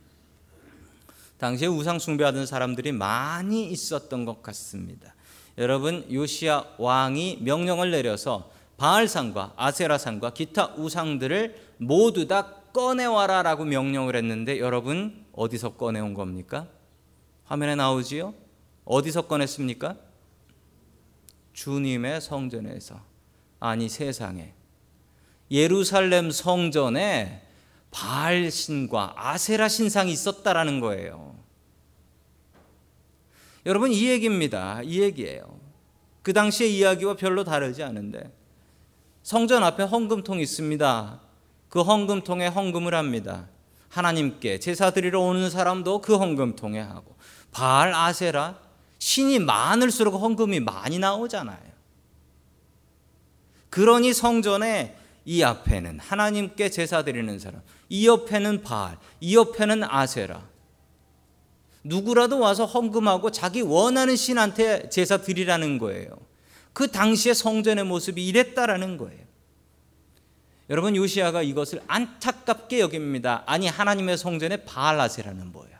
당시에 1.39 1.67
우상 1.67 1.97
숭배하던 1.97 2.45
사람들이 2.45 2.91
많이 2.91 3.67
있었던 3.71 4.25
것 4.25 4.43
같습니다. 4.43 5.15
여러분 5.57 6.05
요시야 6.11 6.75
왕이 6.77 7.39
명령을 7.41 7.89
내려서 7.89 8.51
바알산과 8.77 9.53
아세라산과 9.55 10.33
기타 10.33 10.75
우상들을 10.75 11.73
모두 11.77 12.27
다 12.27 12.53
꺼내와라라고 12.73 13.65
명령을 13.65 14.15
했는데 14.15 14.59
여러분 14.59 15.25
어디서 15.31 15.77
꺼내온 15.77 16.13
겁니까? 16.13 16.67
화면에 17.45 17.73
나오지요? 17.73 18.35
어디서 18.83 19.23
꺼냈습니까? 19.23 19.95
주님의 21.53 22.21
성전에서 22.21 23.01
아니 23.59 23.89
세상에 23.89 24.53
예루살렘 25.51 26.31
성전에 26.31 27.41
바알 27.91 28.51
신과 28.51 29.13
아세라 29.15 29.67
신상이 29.67 30.11
있었다라는 30.11 30.79
거예요. 30.79 31.35
여러분 33.65 33.91
이 33.91 34.07
얘기입니다. 34.09 34.81
이 34.83 35.01
얘기예요. 35.01 35.59
그 36.21 36.33
당시의 36.33 36.75
이야기와 36.77 37.15
별로 37.15 37.43
다르지 37.43 37.83
않은데 37.83 38.31
성전 39.23 39.63
앞에 39.63 39.83
헌금통이 39.83 40.41
있습니다. 40.43 41.21
그 41.69 41.81
헌금통에 41.81 42.47
헌금을 42.47 42.93
합니다. 42.93 43.47
하나님께 43.89 44.59
제사 44.59 44.91
드리러 44.91 45.21
오는 45.21 45.49
사람도 45.49 46.01
그 46.01 46.17
헌금통에 46.17 46.79
하고 46.79 47.15
바알 47.51 47.93
아세라 47.93 48.59
신이 48.99 49.39
많을수록 49.39 50.21
헌금이 50.21 50.59
많이 50.59 50.99
나오잖아요. 50.99 51.75
그러니 53.69 54.13
성전에 54.13 54.95
이 55.25 55.43
앞에는 55.43 55.99
하나님께 55.99 56.69
제사 56.69 57.03
드리는 57.03 57.37
사람, 57.39 57.61
이 57.89 58.07
옆에는 58.07 58.61
바알, 58.61 58.97
이 59.19 59.35
옆에는 59.35 59.83
아세라. 59.83 60.47
누구라도 61.83 62.39
와서 62.39 62.65
헌금하고 62.65 63.31
자기 63.31 63.61
원하는 63.61 64.15
신한테 64.15 64.89
제사 64.89 65.17
드리라는 65.17 65.77
거예요. 65.77 66.09
그 66.73 66.89
당시의 66.91 67.35
성전의 67.35 67.85
모습이 67.85 68.25
이랬다라는 68.27 68.97
거예요. 68.97 69.25
여러분 70.69 70.95
요시아가 70.95 71.43
이것을 71.43 71.81
안타깝게 71.87 72.79
여깁니다. 72.79 73.43
아니 73.45 73.67
하나님의 73.67 74.17
성전에 74.17 74.57
바알 74.57 74.99
아세라는 74.99 75.51
뭐야? 75.51 75.74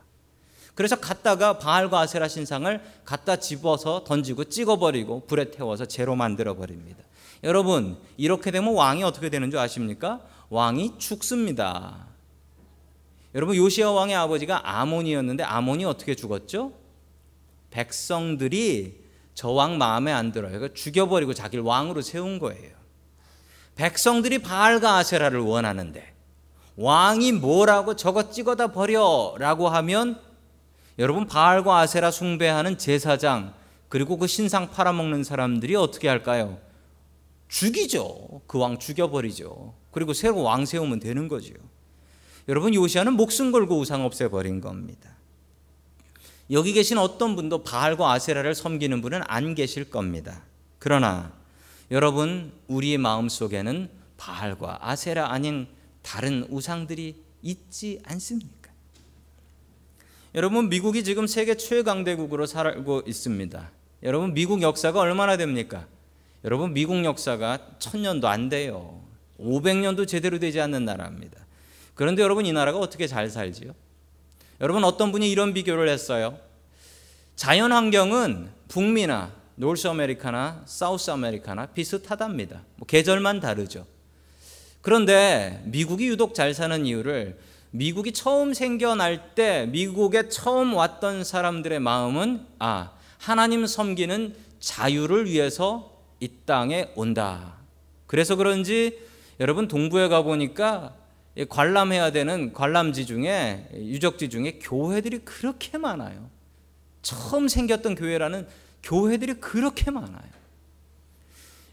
그래서 0.75 0.98
갔다가 0.98 1.58
바알과 1.58 2.01
아세라 2.01 2.27
신상을 2.27 2.82
갖다 3.05 3.38
집어서 3.38 4.03
던지고 4.03 4.46
찍어버리고 4.46 5.25
불에 5.25 5.50
태워서 5.50 5.86
재로 5.86 6.15
만들어 6.15 6.55
버립니다. 6.55 7.03
여러분 7.44 7.98
이렇게 8.17 8.51
되면 8.51 8.74
왕이 8.74 9.03
어떻게 9.03 9.29
되는 9.29 9.50
줄 9.50 9.60
아십니까? 9.60 10.22
왕이 10.50 11.00
죽습니다. 11.00 12.08
여러분 13.34 13.55
요시아 13.55 13.91
왕의 13.91 14.15
아버지가 14.15 14.70
아몬이었는데 14.79 15.44
아몬이 15.44 15.86
어떻게 15.86 16.15
죽었죠? 16.15 16.74
백성들이 17.72 19.03
저 19.34 19.51
왕 19.51 19.77
마음에 19.77 20.12
안 20.13 20.32
들어요. 20.32 20.74
죽여버리고 20.74 21.34
자기를 21.34 21.63
왕으로 21.63 22.01
세운 22.01 22.39
거예요. 22.39 22.74
백성들이 23.75 24.39
바알과 24.39 24.96
아세라를 24.98 25.41
원하는데 25.41 26.13
왕이 26.77 27.34
뭐라고 27.34 27.96
저거 27.96 28.32
찍어다 28.32 28.67
버려라고 28.67 29.67
하면 29.70 30.20
여러분 30.97 31.27
바알과 31.27 31.79
아세라 31.79 32.11
숭배하는 32.11 32.77
제사장 32.77 33.53
그리고 33.89 34.17
그 34.17 34.27
신상 34.27 34.71
팔아먹는 34.71 35.23
사람들이 35.23 35.75
어떻게 35.75 36.07
할까요? 36.07 36.59
죽이죠. 37.47 38.41
그 38.47 38.57
왕 38.57 38.79
죽여버리죠. 38.79 39.73
그리고 39.91 40.13
새로 40.13 40.41
왕 40.41 40.65
세우면 40.65 40.99
되는 40.99 41.27
거죠. 41.27 41.53
여러분 42.47 42.73
요시아는 42.73 43.13
목숨 43.13 43.51
걸고 43.51 43.79
우상 43.79 44.03
없애버린 44.05 44.61
겁니다. 44.61 45.11
여기 46.51 46.73
계신 46.73 46.97
어떤 46.97 47.35
분도 47.35 47.63
바알과 47.63 48.11
아세라를 48.11 48.53
섬기는 48.55 49.01
분은 49.01 49.21
안 49.25 49.55
계실 49.55 49.89
겁니다. 49.89 50.43
그러나 50.79 51.33
여러분 51.91 52.51
우리의 52.67 52.97
마음 52.97 53.29
속에는 53.29 53.89
바알과 54.17 54.79
아세라 54.81 55.31
아닌 55.31 55.67
다른 56.01 56.45
우상들이 56.49 57.15
있지 57.41 57.99
않습니까? 58.05 58.54
여러분 60.36 60.68
미국이 60.68 61.06
지금 61.06 61.27
세계 61.27 61.56
최강대국으로 61.56 62.46
살고 62.46 63.04
있습니다. 63.08 63.72
여러분 64.04 64.34
미국 64.34 64.62
역사가 64.62 65.00
얼마나 65.00 65.38
됩니까? 65.38 65.88
여러분 66.44 66.74
미국 66.74 67.06
역사가 67.06 67.77
천 67.80 68.01
년도 68.01 68.27
안 68.27 68.50
돼요. 68.50 69.01
500년도 69.39 70.06
제대로 70.06 70.38
되지 70.38 70.60
않는 70.60 70.84
나라입니다. 70.84 71.38
그런데 71.94 72.22
여러분 72.22 72.46
이 72.46 72.51
나라가 72.51 72.80
어떻게 72.80 73.08
잘 73.08 73.30
살지요? 73.30 73.74
여러분 74.60 74.84
어떤 74.84 75.13
분이 75.13 75.32
이런 75.32 75.54
비교를 75.54 75.88
했어요. 75.88 76.38
자연 77.38 77.72
환경은 77.72 78.50
북미나 78.68 79.32
노스 79.56 79.88
아메리카나 79.88 80.63
사우스 80.65 81.12
아메리카나 81.12 81.68
비슷하답니다. 81.68 82.62
뭐 82.75 82.86
계절만 82.86 83.39
다르죠. 83.39 83.86
그런데 84.82 85.62
미국이 85.63 86.08
유독 86.10 86.36
잘 86.36 86.54
사는 86.54 86.86
이유를 86.86 87.39
미국이 87.75 88.13
처음 88.13 88.53
생겨날 88.53 89.36
때 89.36 89.65
미국에 89.65 90.29
처음 90.29 90.74
왔던 90.74 91.25
사람들의 91.25 91.82
마음은 91.82 92.46
아 92.58 92.91
하나님 93.17 93.65
섬기는 93.65 94.34
자유를 94.62 95.25
위해서 95.25 95.91
이 96.22 96.29
땅에 96.46 96.89
온다. 96.96 97.55
그래서 98.08 98.38
그런지 98.38 98.98
여러분 99.41 99.67
동부에 99.67 100.08
가 100.08 100.22
보니까 100.22 100.96
관람해야 101.50 102.13
되는 102.13 102.53
관람지 102.53 103.05
중에 103.05 103.67
유적지 103.74 104.29
중에 104.29 104.60
교회들이 104.62 105.20
그렇게 105.25 105.77
많아요. 105.77 106.29
처음 107.01 107.50
생겼던 107.50 107.96
교회라는 107.96 108.48
교회들이 108.84 109.34
그렇게 109.36 109.91
많아요. 109.91 110.44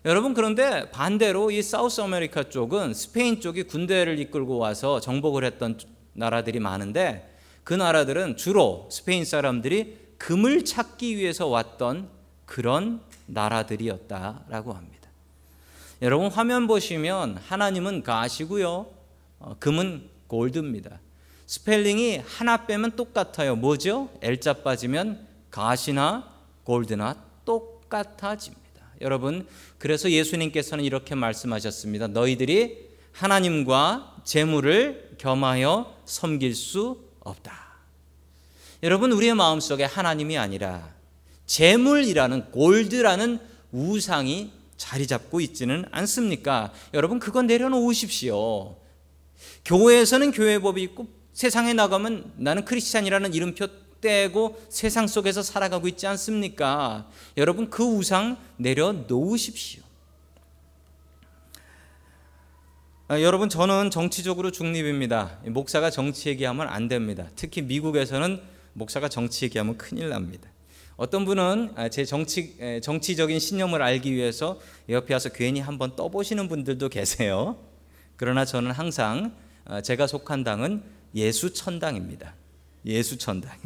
여러분 0.05 0.35
그런데 0.35 0.91
반대로 0.91 1.53
이 1.53 1.63
South 1.63 2.01
America 2.01 2.49
쪽은 2.49 2.93
스페인 2.93 3.41
쪽이 3.41 3.65
군대를 3.65 4.19
이끌고 4.19 4.59
와서 4.59 4.99
정복을 4.99 5.45
했던 5.45 5.79
나라들이 6.13 6.59
많은데 6.59 7.37
그 7.63 7.73
나라들은 7.73 8.37
주로 8.37 8.89
스페인 8.91 9.25
사람들이 9.25 9.97
금을 10.19 10.65
찾기 10.65 11.17
위해서 11.17 11.47
왔던 11.47 12.09
그런 12.47 13.01
나라들이었다라고 13.27 14.73
합니다. 14.73 15.09
여러분 16.03 16.33
화면 16.33 16.67
보시면 16.67 17.37
하나님은 17.37 18.03
God이시고요. 18.03 18.87
어, 19.39 19.57
금은 19.61 20.09
gold입니다. 20.27 20.99
스펠링이 21.47 22.23
하나 22.27 22.67
빼면 22.67 22.97
똑같아요. 22.97 23.55
뭐죠? 23.55 24.11
L자 24.21 24.55
빠지면 24.55 25.29
God이나 25.51 26.29
gold나 26.65 27.17
똑같아집니다. 27.45 28.62
여러분, 29.03 29.47
그래서 29.79 30.11
예수님께서는 30.11 30.85
이렇게 30.85 31.15
말씀하셨습니다. 31.15 32.09
너희들이 32.09 32.89
하나님과 33.13 34.17
재물을 34.25 35.17
겸하여 35.19 35.97
섬길 36.07 36.55
수 36.55 37.03
없다. 37.21 37.53
여러분, 38.83 39.13
우리의 39.13 39.35
마음속에 39.35 39.85
하나님이 39.85 40.39
아니라 40.39 40.89
재물이라는 41.47 42.51
골드라는 42.53 43.39
우상이 43.73 44.53
자리 44.77 45.07
잡고 45.07 45.41
있지는 45.41 45.85
않습니까? 45.91 46.73
여러분, 46.95 47.19
그건 47.19 47.47
내려놓으십시오. 47.47 48.77
교회에서는 49.65 50.33
교회법이 50.33 50.83
있고 50.83 51.07
세상에 51.33 51.73
나가면 51.73 52.33
나는 52.37 52.65
크리스찬이라는 52.65 53.35
이름표 53.35 53.67
떼고 54.03 54.61
세상 54.69 55.07
속에서 55.07 55.43
살아가고 55.43 55.89
있지 55.89 56.07
않습니까? 56.07 57.09
여러분 57.39 57.71
그 57.71 57.83
우상 57.83 58.37
내려놓으십시오. 58.59 59.83
아, 63.09 63.21
여러분 63.21 63.49
저는 63.49 63.91
정치적으로 63.91 64.51
중립입니다. 64.51 65.39
목사가 65.47 65.91
정치 65.91 66.29
얘기하면 66.31 66.69
안 66.69 66.89
됩니다. 66.89 67.29
특히 67.37 67.63
미국에서는 67.63 68.41
목사가 68.75 69.09
정치 69.09 69.45
얘기하면 69.47 69.77
큰일 69.77 70.09
납니다. 70.09 70.49
어떤 70.97 71.25
분은 71.25 71.73
아, 71.75 71.89
제 71.89 72.05
정치 72.05 72.81
정치적인 72.83 73.39
신념을 73.39 73.83
알기 73.83 74.13
위해서 74.13 74.61
옆에 74.89 75.15
와서 75.15 75.29
괜히 75.29 75.61
한번 75.61 75.97
떠보시는 75.97 76.49
분들도 76.49 76.89
계세요. 76.89 77.59
그러나 78.17 78.45
저는 78.45 78.71
항상 78.71 79.35
아, 79.65 79.81
제가 79.81 80.07
속한 80.07 80.45
당은 80.45 80.83
예수 81.15 81.53
천당입니다. 81.53 82.35
예수 82.87 83.19
천당. 83.19 83.59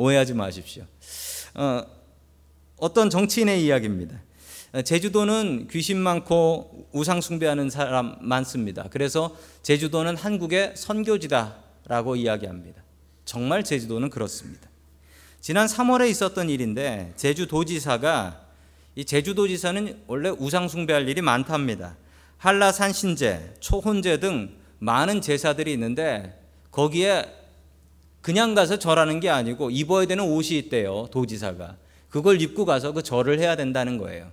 오해하지 0.00 0.32
마십시오. 0.32 0.84
어, 1.54 1.82
어떤 2.78 3.10
정치인의 3.10 3.62
이야기입니다. 3.62 4.18
제주도는 4.82 5.68
귀신 5.70 5.98
많고 5.98 6.88
우상 6.92 7.20
숭배하는 7.20 7.68
사람 7.68 8.16
많습니다. 8.20 8.86
그래서 8.90 9.36
제주도는 9.62 10.16
한국의 10.16 10.72
선교지다라고 10.74 12.16
이야기합니다. 12.16 12.82
정말 13.26 13.62
제주도는 13.62 14.08
그렇습니다. 14.08 14.70
지난 15.42 15.66
3월에 15.66 16.08
있었던 16.08 16.48
일인데 16.48 17.12
제주도지사가 17.16 18.40
이 18.94 19.04
제주도지사는 19.04 20.04
원래 20.06 20.30
우상 20.30 20.68
숭배할 20.68 21.08
일이 21.10 21.20
많답니다. 21.20 21.96
한라산 22.38 22.94
신제, 22.94 23.54
초혼제 23.60 24.20
등 24.20 24.56
많은 24.78 25.20
제사들이 25.20 25.74
있는데 25.74 26.40
거기에 26.70 27.39
그냥 28.20 28.54
가서 28.54 28.78
절하는 28.78 29.20
게 29.20 29.28
아니고 29.30 29.70
입어야 29.70 30.06
되는 30.06 30.24
옷이 30.24 30.58
있대요. 30.58 31.08
도지사가. 31.10 31.76
그걸 32.08 32.40
입고 32.42 32.64
가서 32.64 32.92
그 32.92 33.02
절을 33.02 33.38
해야 33.38 33.56
된다는 33.56 33.98
거예요. 33.98 34.30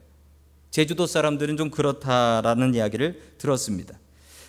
제주도 0.71 1.08
사람들은 1.08 1.58
좀 1.58 1.69
그렇다라는 1.69 2.76
이야기를 2.76 3.36
들었습니다. 3.38 3.97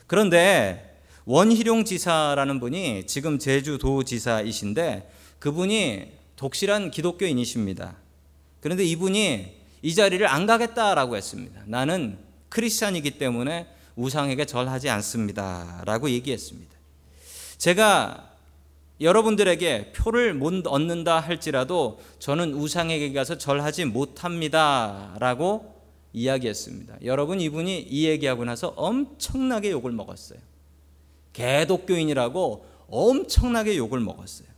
그런데 0.07 0.99
원희룡 1.25 1.85
지사라는 1.85 2.59
분이 2.59 3.07
지금 3.07 3.39
제주도 3.39 4.03
지사이신데 4.03 5.11
그분이 5.39 6.13
독실한 6.37 6.91
기독교인이십니다. 6.91 7.97
그런데 8.61 8.85
이분이 8.85 9.59
이 9.83 9.95
자리를 9.95 10.27
안 10.27 10.47
가겠다라고 10.47 11.17
했습니다. 11.17 11.63
나는 11.67 12.19
크리스찬이기 12.49 13.13
때문에 13.13 13.69
우상에게 13.95 14.47
절하지 14.47 14.89
않습니다. 14.89 15.83
라고 15.85 16.09
얘기했습니다. 16.11 16.75
제가 17.59 18.33
여러분들에게 19.01 19.93
표를 19.93 20.35
못 20.35 20.67
얻는다 20.67 21.21
할지라도 21.21 22.01
저는 22.19 22.55
우상에게 22.55 23.13
가서 23.13 23.39
절하지 23.39 23.85
못합니다. 23.85 25.15
라고 25.21 25.77
이야기했습니다. 26.13 26.97
여러분, 27.05 27.41
이분이 27.41 27.81
이 27.81 28.07
얘기하고 28.07 28.45
나서 28.45 28.69
엄청나게 28.77 29.71
욕을 29.71 29.93
먹었어요. 29.93 30.39
개독교인이라고 31.33 32.67
엄청나게 32.89 33.77
욕을 33.77 34.01
먹었어요. 34.01 34.49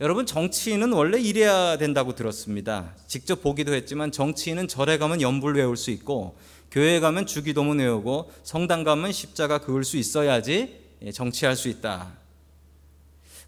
여러분, 0.00 0.24
정치인은 0.24 0.92
원래 0.92 1.20
이래야 1.20 1.76
된다고 1.76 2.14
들었습니다. 2.14 2.94
직접 3.06 3.42
보기도 3.42 3.74
했지만 3.74 4.10
정치인은 4.10 4.68
절에 4.68 4.96
가면 4.96 5.20
연불 5.20 5.56
외울 5.56 5.76
수 5.76 5.90
있고, 5.90 6.36
교회 6.70 6.98
가면 6.98 7.26
주기도문 7.26 7.78
외우고, 7.78 8.32
성당 8.42 8.84
가면 8.84 9.12
십자가 9.12 9.58
그을 9.58 9.84
수 9.84 9.96
있어야지 9.98 10.80
정치할 11.12 11.56
수 11.56 11.68
있다. 11.68 12.23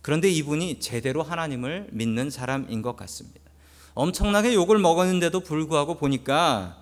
그런데 0.07 0.31
이분이 0.31 0.79
제대로 0.79 1.25
하나님을 1.25 1.89
믿는 1.91 2.31
사람인 2.31 2.81
것 2.81 2.97
같습니다. 2.97 3.41
엄청나게 3.95 4.55
욕을 4.55 4.79
먹었는데도 4.79 5.41
불구하고 5.41 5.97
보니까 5.97 6.81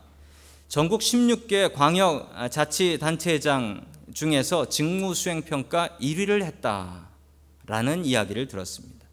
전국 0.69 1.01
16개 1.01 1.73
광역 1.73 2.31
자치단체장 2.51 3.87
중에서 4.13 4.69
직무수행평가 4.69 5.97
1위를 6.03 6.43
했다라는 6.45 8.05
이야기를 8.05 8.47
들었습니다. 8.47 9.07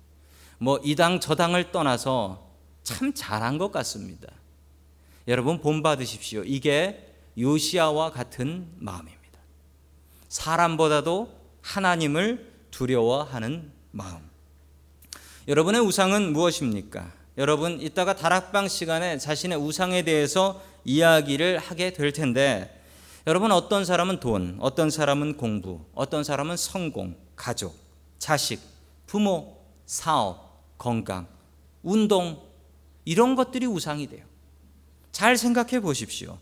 뭐 0.60 0.82
이 0.84 0.96
당 0.98 1.22
저 1.22 1.36
당을 1.36 1.72
떠나서 1.72 2.52
참 2.84 3.14
잘한 3.14 3.58
것 3.58 3.72
같습니다. 3.72 4.28
여러분 5.30 5.62
본 5.62 5.82
받으십시오. 5.82 6.44
이게 6.44 7.16
요시아와 7.38 8.12
같은 8.12 8.68
마음입니다. 8.76 9.40
사람보다도 10.28 11.34
하나님을 11.62 12.52
두려워하는 12.72 13.80
마음. 13.92 14.20
여러분의 15.48 15.82
우상은 15.82 16.34
무엇입니까? 16.34 17.12
여러분 17.38 17.82
이따가 17.82 18.16
다락방 18.16 18.68
시간에 18.68 19.18
자신의 19.18 19.58
우상에 19.58 20.04
대해서 20.04 20.62
이야기를 20.86 21.60
하게 21.60 21.94
될 21.94 22.12
텐데 22.12 22.82
여러분 23.28 23.52
어떤 23.52 23.86
사람은 23.86 24.20
돈, 24.20 24.58
어떤 24.60 24.90
사람은 24.90 25.38
공부, 25.38 25.82
어떤 25.94 26.24
사람은 26.24 26.58
성공, 26.58 27.16
가족, 27.36 27.76
자식, 28.20 28.60
부모, 29.08 29.58
사업, 29.86 30.78
건강, 30.78 31.28
운동 31.84 32.42
이런 33.06 33.36
것들이 33.36 33.66
우상이 33.66 34.08
돼요. 34.08 34.24
잘 35.12 35.38
생각해 35.38 35.80
보십시오. 35.80 36.38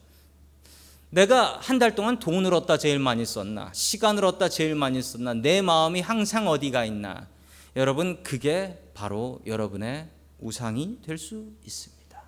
내가 1.10 1.58
한 1.62 1.80
달 1.80 1.96
동안 1.96 2.20
돈을 2.20 2.54
얻다 2.54 2.78
제일 2.78 3.00
많이 3.00 3.26
썼나? 3.26 3.72
시간을 3.74 4.24
얻다 4.26 4.50
제일 4.50 4.76
많이 4.76 5.02
썼나? 5.02 5.34
내 5.36 5.62
마음이 5.62 6.02
항상 6.02 6.48
어디가 6.48 6.86
있나? 6.86 7.28
여러분, 7.80 8.22
그게 8.24 8.78
바로 8.94 9.40
여러분의 9.46 10.10
우상이 10.40 11.00
될 11.02 11.18
수 11.18 11.46
있습니다. 11.66 12.22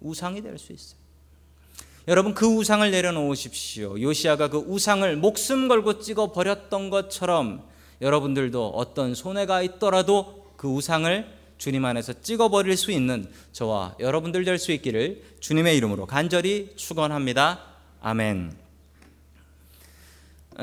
우상이 0.00 0.42
될 0.42 0.58
수 0.58 0.74
있어요. 0.74 1.00
여러분, 2.06 2.34
그 2.34 2.46
우상을 2.46 2.90
내려놓으십시오. 2.90 3.98
요시아가 3.98 4.48
그 4.48 4.58
우상을 4.58 5.16
목숨 5.16 5.68
걸고 5.68 6.00
찍어 6.00 6.32
버렸던 6.32 6.90
것처럼 6.90 7.66
여러분들도 8.02 8.68
어떤 8.68 9.14
손해가 9.14 9.62
있더라도 9.62 10.52
그 10.58 10.68
우상을 10.68 11.26
주님 11.56 11.86
안에서 11.86 12.20
찍어 12.20 12.50
버릴 12.50 12.76
수 12.76 12.92
있는 12.92 13.26
저와 13.52 13.96
여러분들 14.00 14.44
될 14.44 14.58
수 14.58 14.72
있기를 14.72 15.22
주님의 15.40 15.78
이름으로 15.78 16.04
간절히 16.04 16.74
축원합니다. 16.76 17.64
아멘. 18.02 18.69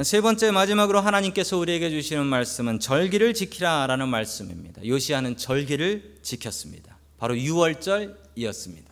세 0.04 0.22
번째 0.22 0.52
마지막으로 0.52 1.02
하나님께서 1.02 1.58
우리에게 1.58 1.90
주시는 1.90 2.24
말씀은 2.28 2.80
절기를 2.80 3.34
지키라라는 3.34 4.08
말씀입니다. 4.08 4.86
요시아는 4.86 5.38
절기를 5.38 6.18
지켰습니다. 6.22 7.00
바로 7.18 7.34
6월절이었습니다. 7.34 8.86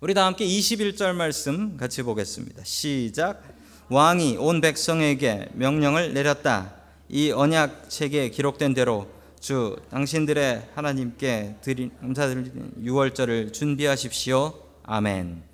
우리 0.00 0.14
다 0.14 0.26
함께 0.26 0.44
21절 0.44 1.14
말씀 1.14 1.76
같이 1.76 2.02
보겠습니다. 2.02 2.64
시작. 2.64 3.40
왕이 3.88 4.36
온 4.38 4.60
백성에게 4.60 5.50
명령을 5.52 6.12
내렸다. 6.12 6.74
이 7.08 7.30
언약 7.30 7.88
책에 7.88 8.30
기록된 8.30 8.74
대로 8.74 9.08
주 9.38 9.76
당신들의 9.90 10.70
하나님께 10.74 11.56
드린 11.60 11.92
감사드리는 12.00 12.72
유월절을 12.82 13.52
준비하십시오. 13.52 14.54
아멘. 14.82 15.51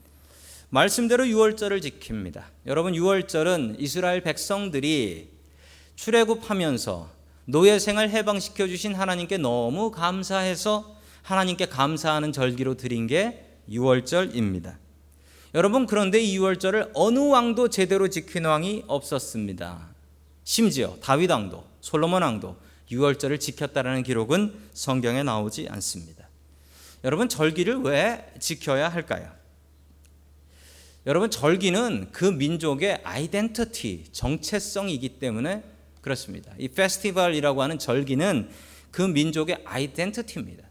말씀대로 0.70 1.26
유월절을 1.26 1.80
지킵니다. 1.80 2.44
여러분 2.66 2.94
유월절은 2.94 3.76
이스라엘 3.78 4.20
백성들이 4.22 5.30
출애굽하면서 5.96 7.10
노예 7.46 7.78
생활 7.78 8.10
해방시켜 8.10 8.68
주신 8.68 8.94
하나님께 8.94 9.38
너무 9.38 9.90
감사해서 9.90 10.94
하나님께 11.22 11.66
감사하는 11.66 12.32
절기로 12.32 12.76
드린 12.76 13.06
게 13.06 13.46
유월절입니다. 13.70 14.78
여러분 15.54 15.86
그런데 15.86 16.20
이 16.20 16.36
유월절을 16.36 16.90
어느 16.92 17.18
왕도 17.18 17.70
제대로 17.70 18.08
지킨 18.08 18.44
왕이 18.44 18.84
없었습니다. 18.86 19.88
심지어 20.44 20.96
다윗 21.00 21.30
왕도 21.30 21.64
솔로몬 21.80 22.22
왕도 22.22 22.56
유월절을 22.90 23.40
지켰다라는 23.40 24.02
기록은 24.02 24.54
성경에 24.74 25.22
나오지 25.22 25.68
않습니다. 25.70 26.28
여러분 27.04 27.30
절기를 27.30 27.78
왜 27.80 28.30
지켜야 28.38 28.90
할까요? 28.90 29.37
여러분 31.06 31.30
절기는 31.30 32.08
그 32.12 32.24
민족의 32.24 33.00
아이덴티티, 33.02 34.06
정체성이기 34.12 35.20
때문에 35.20 35.62
그렇습니다. 36.00 36.52
이 36.58 36.68
페스티벌이라고 36.68 37.62
하는 37.62 37.78
절기는 37.78 38.50
그 38.90 39.02
민족의 39.02 39.62
아이덴티티입니다. 39.64 40.68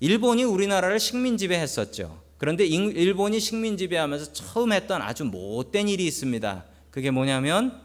일본이 0.00 0.44
우리나라를 0.44 0.98
식민 0.98 1.36
지배했었죠. 1.36 2.22
그런데 2.38 2.64
일본이 2.64 3.38
식민 3.38 3.76
지배하면서 3.76 4.32
처음 4.32 4.72
했던 4.72 5.02
아주 5.02 5.24
못된 5.24 5.88
일이 5.88 6.06
있습니다. 6.06 6.64
그게 6.90 7.10
뭐냐면 7.10 7.80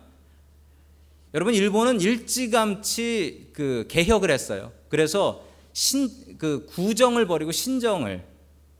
여러분 1.33 1.53
일본은 1.53 1.99
일찌감치 1.99 3.49
그 3.53 3.85
개혁을 3.89 4.31
했어요. 4.31 4.71
그래서 4.89 5.45
신 5.73 6.25
그 6.37 6.65
구정을 6.67 7.27
버리고 7.27 7.51
신정을 7.51 8.23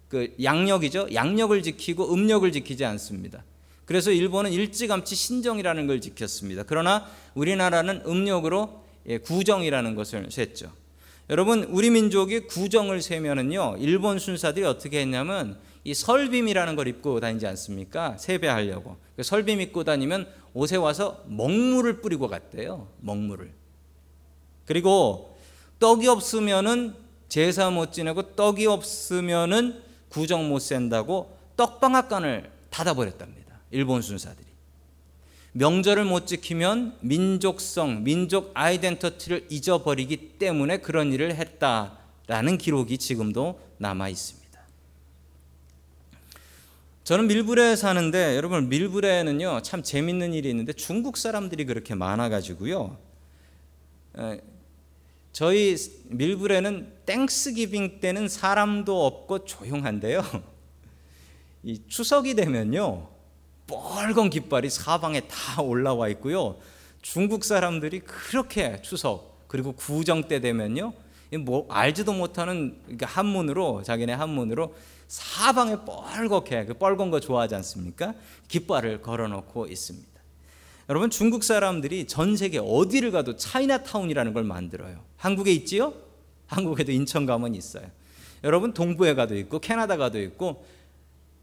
그 0.09 0.33
양력이죠. 0.41 1.09
양력을 1.13 1.61
지키고 1.63 2.13
음력을 2.13 2.51
지키지 2.51 2.85
않습니다. 2.85 3.43
그래서 3.85 4.11
일본은 4.11 4.51
일찌감치 4.51 5.15
신정이라는 5.15 5.87
걸 5.87 6.01
지켰습니다. 6.01 6.63
그러나 6.63 7.05
우리나라는 7.35 8.03
음력으로 8.05 8.83
예, 9.07 9.19
구정이라는 9.19 9.95
것을 9.95 10.27
셌죠. 10.29 10.71
여러분 11.29 11.63
우리 11.65 11.89
민족이 11.89 12.41
구정을 12.41 13.01
세면은요 13.01 13.77
일본 13.79 14.19
순사들이 14.19 14.65
어떻게 14.65 14.99
했냐면 14.99 15.57
이 15.83 15.93
설빔이라는 15.93 16.75
걸 16.75 16.87
입고 16.87 17.19
다니지 17.19 17.45
않습니까? 17.47 18.17
세배하려고 18.17 18.97
그 19.15 19.23
설빔 19.23 19.61
입고 19.61 19.83
다니면 19.83 20.27
옷에 20.53 20.77
와서 20.77 21.23
먹물을 21.27 22.01
뿌리고 22.01 22.27
갔대요. 22.27 22.87
먹물을. 23.01 23.51
그리고 24.65 25.37
떡이 25.79 26.07
없으면은 26.07 26.95
제사 27.29 27.69
못 27.69 27.91
지내고 27.91 28.35
떡이 28.35 28.65
없으면은 28.65 29.85
구정 30.15 30.47
못 30.47 30.60
센다고 30.60 31.38
떡방앗간을 31.58 32.49
닫아버렸답니다. 32.69 33.60
일본 33.71 34.01
순사들이. 34.01 34.47
명절을 35.51 36.06
못 36.06 36.25
지키면 36.25 36.97
민족성, 37.01 38.06
민족 38.06 38.51
아이덴티티를 38.54 39.47
잊어버리기 39.49 40.38
때문에 40.39 40.78
그런 40.78 41.12
일을 41.12 41.36
했다라는 41.36 42.58
기록이 42.58 42.97
지금도 42.97 43.60
남아 43.78 44.08
있습니다. 44.08 44.45
저는 47.04 47.28
밀브레에 47.28 47.75
사는데 47.75 48.38
여러분 48.38 48.69
밀브레는요 48.69 49.63
참 49.63 49.84
재밌는 49.84 50.34
일이 50.34 50.49
있는데 50.49 50.71
중국 50.71 51.17
사람들이 51.17 51.65
그렇게 51.65 51.93
많아가지고요. 51.93 52.97
저희 55.36 55.76
밀브레는 56.06 56.93
땡스기빙 57.06 58.00
때는 58.00 58.30
사람도 58.30 59.06
없고 59.06 59.43
조용한데요. 59.43 60.24
이 61.62 61.82
추석이 61.89 62.36
되면요 62.36 63.10
뻘건 63.67 64.30
깃발이 64.30 64.69
사방에 64.69 65.28
다 65.28 65.62
올라와 65.62 66.08
있고요. 66.08 66.58
중국 67.02 67.43
사람들이 67.43 68.00
그렇게 68.00 68.82
추석 68.82 69.45
그리고 69.50 69.74
구정 69.74 70.30
때 70.30 70.39
되면요 70.39 70.93
뭐 71.41 71.67
알지도 71.69 72.13
못하는 72.13 72.82
한문으로 73.02 73.84
자기네 73.84 74.13
한문으로 74.13 74.74
사방에 75.10 75.76
뻘겋게 75.76 76.65
그 76.65 76.74
뻘건 76.76 77.12
거 77.12 77.19
좋아하지 77.19 77.56
않습니까? 77.56 78.13
깃발을 78.48 79.02
걸어놓고 79.02 79.67
있습니다. 79.67 80.14
여러분 80.88 81.10
중국 81.10 81.43
사람들이 81.43 82.06
전 82.06 82.38
세계 82.38 82.60
어디를 82.60 83.12
가도 83.12 83.36
차이나타운이라는 83.36 84.34
걸 84.34 84.43
만들어요. 84.43 85.04
한국에 85.17 85.52
있지요? 85.54 85.93
한국에도 86.45 86.91
인천 86.91 87.26
가면 87.26 87.56
있어요. 87.56 87.89
여러분 88.43 88.74
동부에 88.74 89.15
가도 89.15 89.36
있고 89.38 89.60
캐나다 89.60 89.98
가도 89.98 90.21
있고 90.21 90.65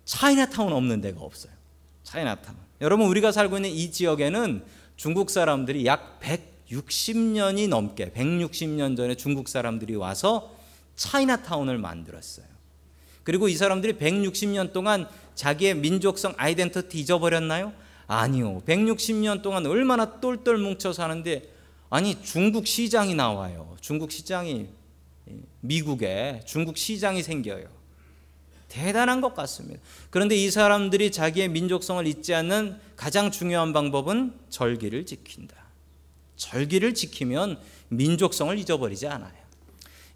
차이나타운 0.05 0.73
없는 0.73 1.01
데가 1.01 1.21
없어요. 1.21 1.53
차이나타운. 2.05 2.57
여러분 2.81 3.07
우리가 3.07 3.33
살고 3.33 3.57
있는 3.57 3.71
이 3.71 3.91
지역에는 3.91 4.65
중국 4.97 5.31
사람들이 5.31 5.87
약 5.87 6.21
160년이 6.21 7.69
넘게 7.69 8.13
160년 8.13 8.97
전에 8.97 9.17
중국 9.17 9.49
사람들이 9.49 9.97
와서 9.97 10.55
차이나타운을 10.95 11.79
만들었어요. 11.79 12.47
그리고 13.25 13.49
이 13.49 13.57
사람들이 13.57 13.95
160년 13.95 14.73
동안 14.73 15.09
자기의 15.35 15.77
민족성 15.77 16.35
아이덴티티 16.37 16.99
잊어버렸나요? 17.01 17.73
아니요. 18.07 18.62
160년 18.67 19.43
동안 19.43 19.67
얼마나 19.67 20.21
똘똘 20.21 20.59
뭉쳐 20.59 20.93
사는데 20.93 21.53
아니 21.91 22.23
중국 22.23 22.67
시장이 22.67 23.15
나와요. 23.15 23.77
중국 23.81 24.11
시장이 24.11 24.69
미국에 25.61 26.43
중국 26.47 26.77
시장이 26.77 27.23
생겨요. 27.23 27.67
대단한 28.69 29.21
것 29.21 29.35
같습니다. 29.35 29.81
그런데 30.09 30.35
이 30.35 30.51
사람들이 30.51 31.12
자기의 31.12 31.49
민족성을 31.49 32.07
잊지 32.07 32.35
않는 32.35 32.79
가장 32.97 33.31
중요한 33.31 33.75
방법은 33.75 34.33
절기를 34.49 35.05
지킨다. 35.05 35.57
절기를 36.37 36.95
지키면 36.95 37.59
민족성을 37.88 38.59
잊어버리지 38.59 39.07
않아요. 39.07 39.43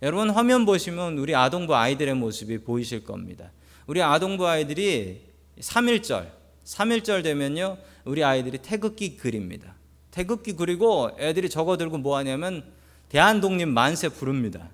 여러분 0.02 0.30
화면 0.30 0.64
보시면 0.64 1.18
우리 1.18 1.34
아동부 1.34 1.74
아이들의 1.74 2.14
모습이 2.14 2.58
보이실 2.58 3.04
겁니다. 3.04 3.52
우리 3.86 4.02
아동부 4.02 4.46
아이들이 4.46 5.22
3일절, 5.60 6.30
3일절 6.66 7.22
되면요. 7.22 7.78
우리 8.04 8.24
아이들이 8.24 8.58
태극기 8.58 9.16
그립니다. 9.16 9.74
태극기 10.10 10.54
그리고 10.54 11.10
애들이 11.18 11.48
저거 11.48 11.76
들고 11.76 11.98
뭐 11.98 12.16
하냐면 12.16 12.64
대한독립 13.08 13.68
만세 13.68 14.08
부릅니다. 14.08 14.70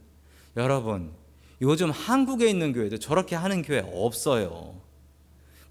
여러분, 0.56 1.12
요즘 1.60 1.90
한국에 1.90 2.48
있는 2.48 2.72
교회도 2.72 2.98
저렇게 2.98 3.36
하는 3.36 3.62
교회 3.62 3.84
없어요. 3.92 4.80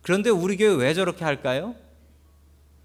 그런데 0.02 0.30
우리 0.30 0.58
교회 0.58 0.74
왜 0.74 0.94
저렇게 0.94 1.24
할까요? 1.24 1.76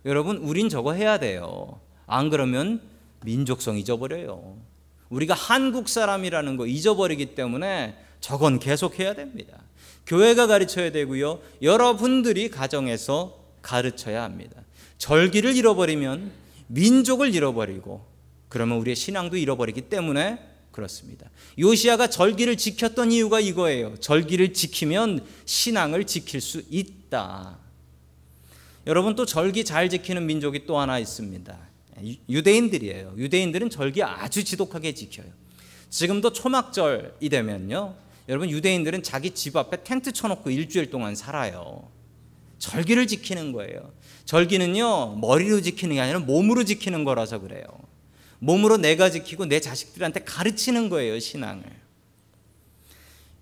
여러분, 0.04 0.38
우린 0.38 0.68
저거 0.68 0.92
해야 0.92 1.18
돼요. 1.18 1.80
안 2.06 2.30
그러면 2.30 2.80
민족성 3.24 3.76
잊어버려요. 3.76 4.56
우리가 5.08 5.34
한국 5.34 5.88
사람이라는 5.88 6.56
거 6.56 6.66
잊어버리기 6.66 7.34
때문에 7.34 7.96
저건 8.20 8.58
계속 8.58 8.98
해야 8.98 9.14
됩니다. 9.14 9.58
교회가 10.06 10.46
가르쳐야 10.46 10.92
되고요. 10.92 11.40
여러분들이 11.62 12.50
가정에서 12.50 13.38
가르쳐야 13.62 14.22
합니다. 14.22 14.62
절기를 14.98 15.56
잃어버리면 15.56 16.32
민족을 16.68 17.34
잃어버리고 17.34 18.04
그러면 18.48 18.78
우리의 18.78 18.96
신앙도 18.96 19.36
잃어버리기 19.36 19.82
때문에 19.82 20.38
그렇습니다. 20.70 21.30
요시아가 21.58 22.08
절기를 22.08 22.56
지켰던 22.56 23.10
이유가 23.10 23.40
이거예요. 23.40 23.96
절기를 23.96 24.52
지키면 24.52 25.24
신앙을 25.44 26.04
지킬 26.04 26.40
수 26.40 26.62
있다. 26.70 27.58
여러분 28.86 29.16
또 29.16 29.26
절기 29.26 29.64
잘 29.64 29.88
지키는 29.88 30.26
민족이 30.26 30.66
또 30.66 30.78
하나 30.78 30.98
있습니다. 30.98 31.58
유대인들이에요. 32.28 33.14
유대인들은 33.16 33.70
절기 33.70 34.02
아주 34.02 34.44
지독하게 34.44 34.94
지켜요. 34.94 35.26
지금도 35.88 36.32
초막절이 36.32 37.28
되면요. 37.28 37.96
여러분 38.28 38.50
유대인들은 38.50 39.02
자기 39.02 39.30
집 39.30 39.56
앞에 39.56 39.84
텐트 39.84 40.12
쳐놓고 40.12 40.50
일주일 40.50 40.90
동안 40.90 41.14
살아요. 41.14 41.90
절기를 42.58 43.06
지키는 43.06 43.52
거예요. 43.52 43.92
절기는요 44.24 45.16
머리로 45.16 45.60
지키는 45.60 45.94
게 45.94 46.00
아니라 46.00 46.18
몸으로 46.20 46.64
지키는 46.64 47.04
거라서 47.04 47.38
그래요. 47.38 47.64
몸으로 48.38 48.76
내가 48.76 49.10
지키고 49.10 49.46
내 49.46 49.60
자식들한테 49.60 50.24
가르치는 50.24 50.88
거예요 50.88 51.18
신앙을. 51.18 51.64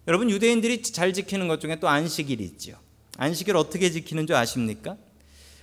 여러분 0.07 0.31
유대인들이 0.31 0.83
잘 0.83 1.14
지키는 1.14 1.49
것 1.49 1.61
중에 1.61 1.81
또 1.81 1.88
안식일이 1.88 2.44
있죠. 2.44 2.77
안식일 3.16 3.57
어떻게 3.57 3.90
지키는 3.90 4.27
줄 4.27 4.37
아십니까? 4.37 4.97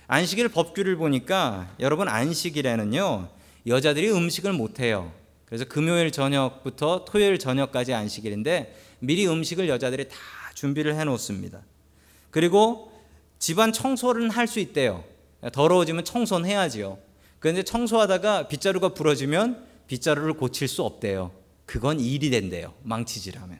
안식일 0.08 0.48
법규를 0.48 0.96
보니까 0.96 1.74
여러분 1.78 2.08
안식일에는요 2.08 3.28
여자들이 3.66 4.10
음식을 4.10 4.52
못 4.52 4.80
해요. 4.80 5.12
그래서 5.44 5.64
금요일 5.66 6.10
저녁부터 6.10 7.04
토요일 7.04 7.38
저녁까지 7.38 7.92
안식일인데 7.92 8.74
미리 9.02 9.26
음식을 9.26 9.68
여자들이 9.68 10.08
다 10.08 10.16
준비를 10.54 10.94
해 10.94 11.02
놓습니다. 11.04 11.60
그리고 12.30 12.92
집안 13.40 13.72
청소는 13.72 14.30
할 14.30 14.46
수 14.46 14.60
있대요. 14.60 15.02
더러워지면 15.52 16.04
청소는 16.04 16.48
해야지요. 16.48 16.98
그런데 17.40 17.64
청소하다가 17.64 18.46
빗자루가 18.46 18.90
부러지면 18.90 19.66
빗자루를 19.88 20.34
고칠 20.34 20.68
수 20.68 20.84
없대요. 20.84 21.32
그건 21.66 21.98
일이 21.98 22.30
된대요. 22.30 22.74
망치질하면. 22.84 23.58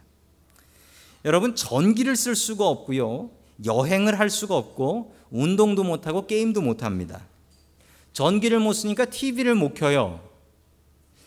여러분 1.24 1.57
전기를 1.57 2.14
쓸 2.14 2.37
수가 2.37 2.68
없고요. 2.68 3.31
여행을 3.64 4.20
할 4.20 4.31
수가 4.31 4.57
없고 4.57 5.12
운동도 5.33 5.83
못 5.83 6.07
하고 6.07 6.28
게임도 6.28 6.61
못 6.61 6.85
합니다. 6.85 7.26
전기를 8.12 8.61
못 8.61 8.74
쓰니까 8.74 9.07
TV를 9.07 9.57
못 9.57 9.74
켜요. 9.74 10.20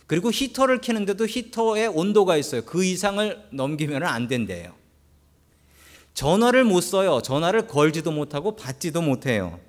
그리고 0.08 0.32
히터를 0.32 0.82
켜는데도 0.82 1.26
히터에 1.26 1.88
온도가 1.88 2.38
있어요. 2.38 2.64
그 2.64 2.84
이상을 2.84 3.50
넘기면 3.52 4.04
안 4.04 4.28
된대요. 4.28 4.74
전화를 6.14 6.64
못 6.64 6.82
써요. 6.82 7.22
전화를 7.22 7.68
걸지도 7.68 8.12
못하고 8.12 8.56
받지도 8.56 9.02
못해요. 9.02 9.60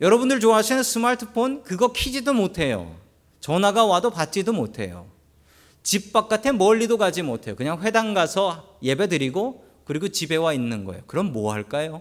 여러분들 0.00 0.40
좋아하시는 0.40 0.82
스마트폰 0.82 1.62
그거 1.62 1.92
키지도 1.92 2.32
못해요. 2.32 2.96
전화가 3.40 3.84
와도 3.84 4.10
받지도 4.10 4.52
못해요. 4.52 5.06
집 5.82 6.12
바깥에 6.12 6.52
멀리도 6.52 6.96
가지 6.96 7.22
못해요. 7.22 7.56
그냥 7.56 7.82
회당 7.82 8.14
가서 8.14 8.78
예배 8.82 9.08
드리고 9.08 9.64
그리고 9.84 10.08
집에 10.08 10.36
와 10.36 10.52
있는 10.52 10.84
거예요. 10.84 11.02
그럼 11.06 11.32
뭐 11.32 11.52
할까요? 11.52 12.00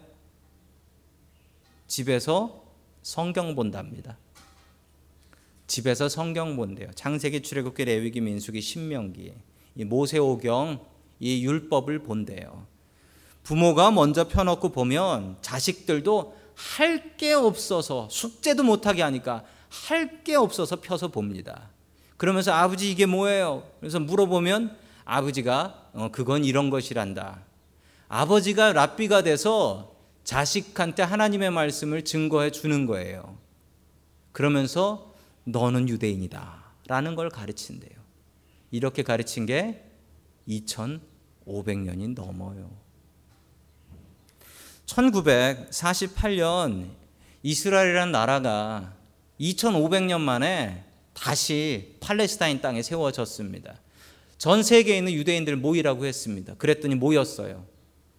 집에서 1.88 2.64
성경 3.02 3.56
본답니다. 3.56 4.18
집에서 5.70 6.10
성경 6.10 6.58
본대요. 6.58 6.90
창세기, 6.96 7.42
출애굽기, 7.44 7.86
레위기, 7.86 8.20
민수기, 8.22 8.60
신명기, 8.60 9.34
이 9.76 9.86
모세오경, 9.86 10.80
이 11.20 11.46
율법을 11.46 12.00
본대요. 12.00 12.66
부모가 13.44 13.92
먼저 13.92 14.28
펴놓고 14.28 14.70
보면 14.70 15.38
자식들도 15.42 16.38
할 16.56 17.16
게 17.18 17.34
없어서 17.34 18.08
숙제도 18.12 18.64
못하게 18.64 19.02
하니까 19.04 19.46
할 19.70 20.24
게 20.24 20.36
없어서 20.36 20.78
펴서 20.78 21.08
봅니다. 21.10 21.70
그러면서 22.18 22.52
아버지 22.52 22.92
이게 22.92 23.06
뭐예요? 23.06 23.64
그래서 23.80 24.00
물어보면 24.00 24.76
아버지가 25.06 25.90
어, 25.94 26.10
그건 26.12 26.44
이런 26.44 26.70
것이란다. 26.70 27.44
아버지가 28.10 28.74
랍비가 28.74 29.22
돼서 29.22 29.96
자식한테 30.24 31.04
하나님의 31.04 31.52
말씀을 31.52 32.04
증거해 32.04 32.52
주는 32.52 32.86
거예요. 32.86 33.38
그러면서 34.32 35.09
너는 35.46 35.90
유대인이다. 35.90 36.64
라는 36.88 37.16
걸 37.16 37.30
가르친대요. 37.30 38.00
이렇게 38.72 39.04
가르친 39.04 39.46
게 39.46 39.84
2500년이 40.48 42.16
넘어요. 42.16 42.72
1948년 44.86 46.90
이스라엘이라는 47.44 48.12
나라가 48.12 48.96
2500년 49.40 50.20
만에 50.20 50.84
다시 51.14 51.96
팔레스타인 52.00 52.62
땅에 52.62 52.82
세워졌습니다. 52.82 53.80
전 54.38 54.64
세계에 54.64 54.98
있는 54.98 55.14
유대인들 55.14 55.58
모이라고 55.58 56.06
했습니다. 56.06 56.56
그랬더니 56.56 56.96
모였어요. 56.96 57.66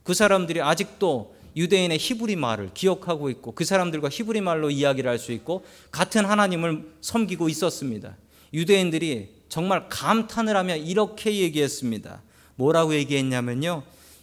그 0.02 0.14
사람들이 0.14 0.60
아직도 0.60 1.34
유대인의 1.56 1.98
히브리 1.98 2.36
말을 2.36 2.70
기억하고 2.74 3.30
있고 3.30 3.52
그 3.52 3.64
사람들과 3.64 4.08
히브리 4.08 4.40
말로 4.40 4.70
이야기를 4.70 5.10
할 5.10 5.18
수 5.18 5.32
있고 5.32 5.64
같은 5.90 6.24
하나님을 6.24 6.94
섬기고 7.00 7.48
있었습니다. 7.48 8.16
유대인들이 8.54 9.40
정말 9.48 9.88
감탄을 9.88 10.56
하며 10.56 10.76
이렇게 10.76 11.34
얘기했습니다. 11.34 12.22
뭐라고 12.56 12.94
얘기했냐면요. 12.94 13.82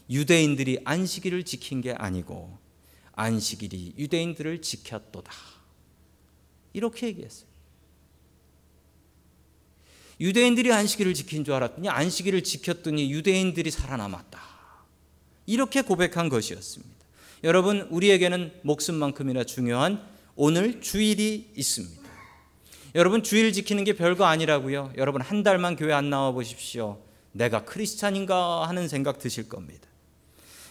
유대인들이 0.10 0.80
안식일을 0.86 1.44
지킨 1.44 1.82
게 1.82 1.92
아니고 1.92 2.58
안식일이 3.14 3.96
유대인들을 3.98 4.62
지켰도다. 4.62 5.32
이렇게 6.74 7.08
얘기했어요. 7.08 7.48
유대인들이 10.20 10.72
안식일을 10.72 11.14
지킨 11.14 11.44
줄 11.44 11.54
알았더니 11.54 11.90
안식일을 11.90 12.44
지켰더니 12.44 13.12
유대인들이 13.12 13.70
살아남았다. 13.70 14.40
이렇게 15.46 15.82
고백한 15.82 16.30
것이었습니다. 16.30 16.97
여러분, 17.44 17.82
우리에게는 17.92 18.52
목숨만큼이나 18.64 19.44
중요한 19.44 20.02
오늘 20.36 20.82
주일이 20.82 21.52
있습니다. 21.56 22.02
여러분, 22.96 23.22
주일 23.22 23.54
지키는 23.54 23.84
게 23.84 23.94
별거 23.94 24.26
아니라고요. 24.26 24.92
여러분, 24.98 25.22
한 25.22 25.44
달만 25.44 25.76
교회 25.76 25.94
안 25.94 26.10
나와 26.10 26.32
보십시오. 26.32 27.00
내가 27.34 27.64
크리스찬인가 27.64 28.68
하는 28.68 28.88
생각 28.88 29.20
드실 29.20 29.48
겁니다. 29.48 29.88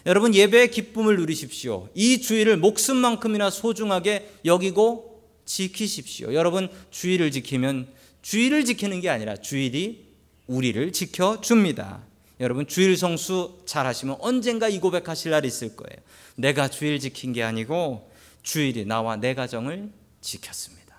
여러분, 0.07 0.35
예배의 0.35 0.73
기쁨을 0.73 1.17
누리십시오. 1.17 1.89
이 1.95 2.21
주일을 2.21 2.57
목숨만큼이나 2.57 3.51
소중하게 3.51 4.29
여기고 4.45 5.23
지키십시오. 5.45 6.35
여러분, 6.35 6.69
주일을 6.91 7.31
지키면 7.31 7.87
주일을 8.23 8.65
지키는 8.65 9.01
게 9.01 9.09
아니라 9.09 9.37
주일이 9.37 10.07
우리를 10.49 10.91
지켜줍니다. 10.91 12.06
여러분 12.41 12.67
주일 12.67 12.97
성수 12.97 13.63
잘 13.65 13.87
하시면 13.87 14.17
언젠가 14.21 14.69
이 14.69 14.79
고백하실 14.79 15.31
날이 15.31 15.49
있을 15.49 15.75
거예요. 15.77 15.97
내가 16.37 16.69
주일 16.69 17.01
지킨 17.01 17.33
게 17.33 17.43
아니고 17.43 18.11
주일이 18.43 18.85
나와 18.85 19.17
내 19.17 19.35
가정을 19.35 19.91
지켰습니다. 20.21 20.97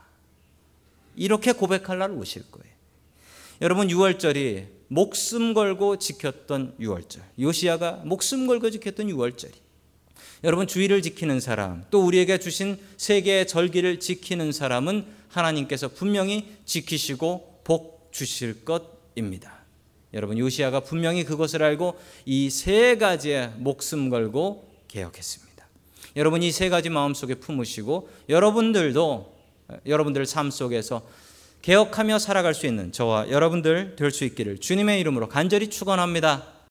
이렇게 1.15 1.51
고백할 1.51 1.99
날 1.99 2.11
오실 2.11 2.49
거예요. 2.51 2.75
여러분 3.61 3.87
6월절이 3.87 4.67
목숨 4.87 5.53
걸고 5.53 5.97
지켰던 5.97 6.75
6월절. 6.79 7.21
요시아가 7.39 8.01
목숨 8.05 8.47
걸고 8.47 8.69
지켰던 8.71 9.07
6월절이. 9.07 9.53
여러분 10.43 10.67
주일을 10.67 11.01
지키는 11.01 11.39
사람, 11.39 11.83
또 11.89 12.05
우리에게 12.05 12.37
주신 12.37 12.79
세계의 12.97 13.47
절기를 13.47 13.99
지키는 13.99 14.51
사람은 14.51 15.05
하나님께서 15.29 15.87
분명히 15.87 16.55
지키시고 16.65 17.61
복 17.63 18.09
주실 18.11 18.63
것입니다. 18.63 19.56
여러분 20.13 20.37
요시아가 20.37 20.79
분명히 20.81 21.23
그것을 21.23 21.63
알고 21.63 21.97
이 22.25 22.49
세 22.49 22.97
가지의 22.97 23.53
목숨 23.57 24.09
걸고 24.09 24.67
개혁했습니다. 24.87 25.65
여러분 26.15 26.41
이 26.43 26.51
세 26.51 26.69
가지 26.69 26.89
마음속에 26.89 27.35
품으시고 27.35 28.09
여러분들도 28.29 29.35
여러분들 29.85 30.25
삶 30.25 30.49
속에서 30.49 31.01
개혁하며 31.61 32.19
살아갈 32.19 32.53
수 32.53 32.65
있는 32.67 32.91
저와 32.91 33.29
여러분들 33.29 33.95
될 33.97 34.11
수 34.11 34.23
있기를 34.23 34.59
주님의 34.59 34.99
이름으로 35.01 35.27
간절히 35.27 35.69
축원합니다. 35.69 36.56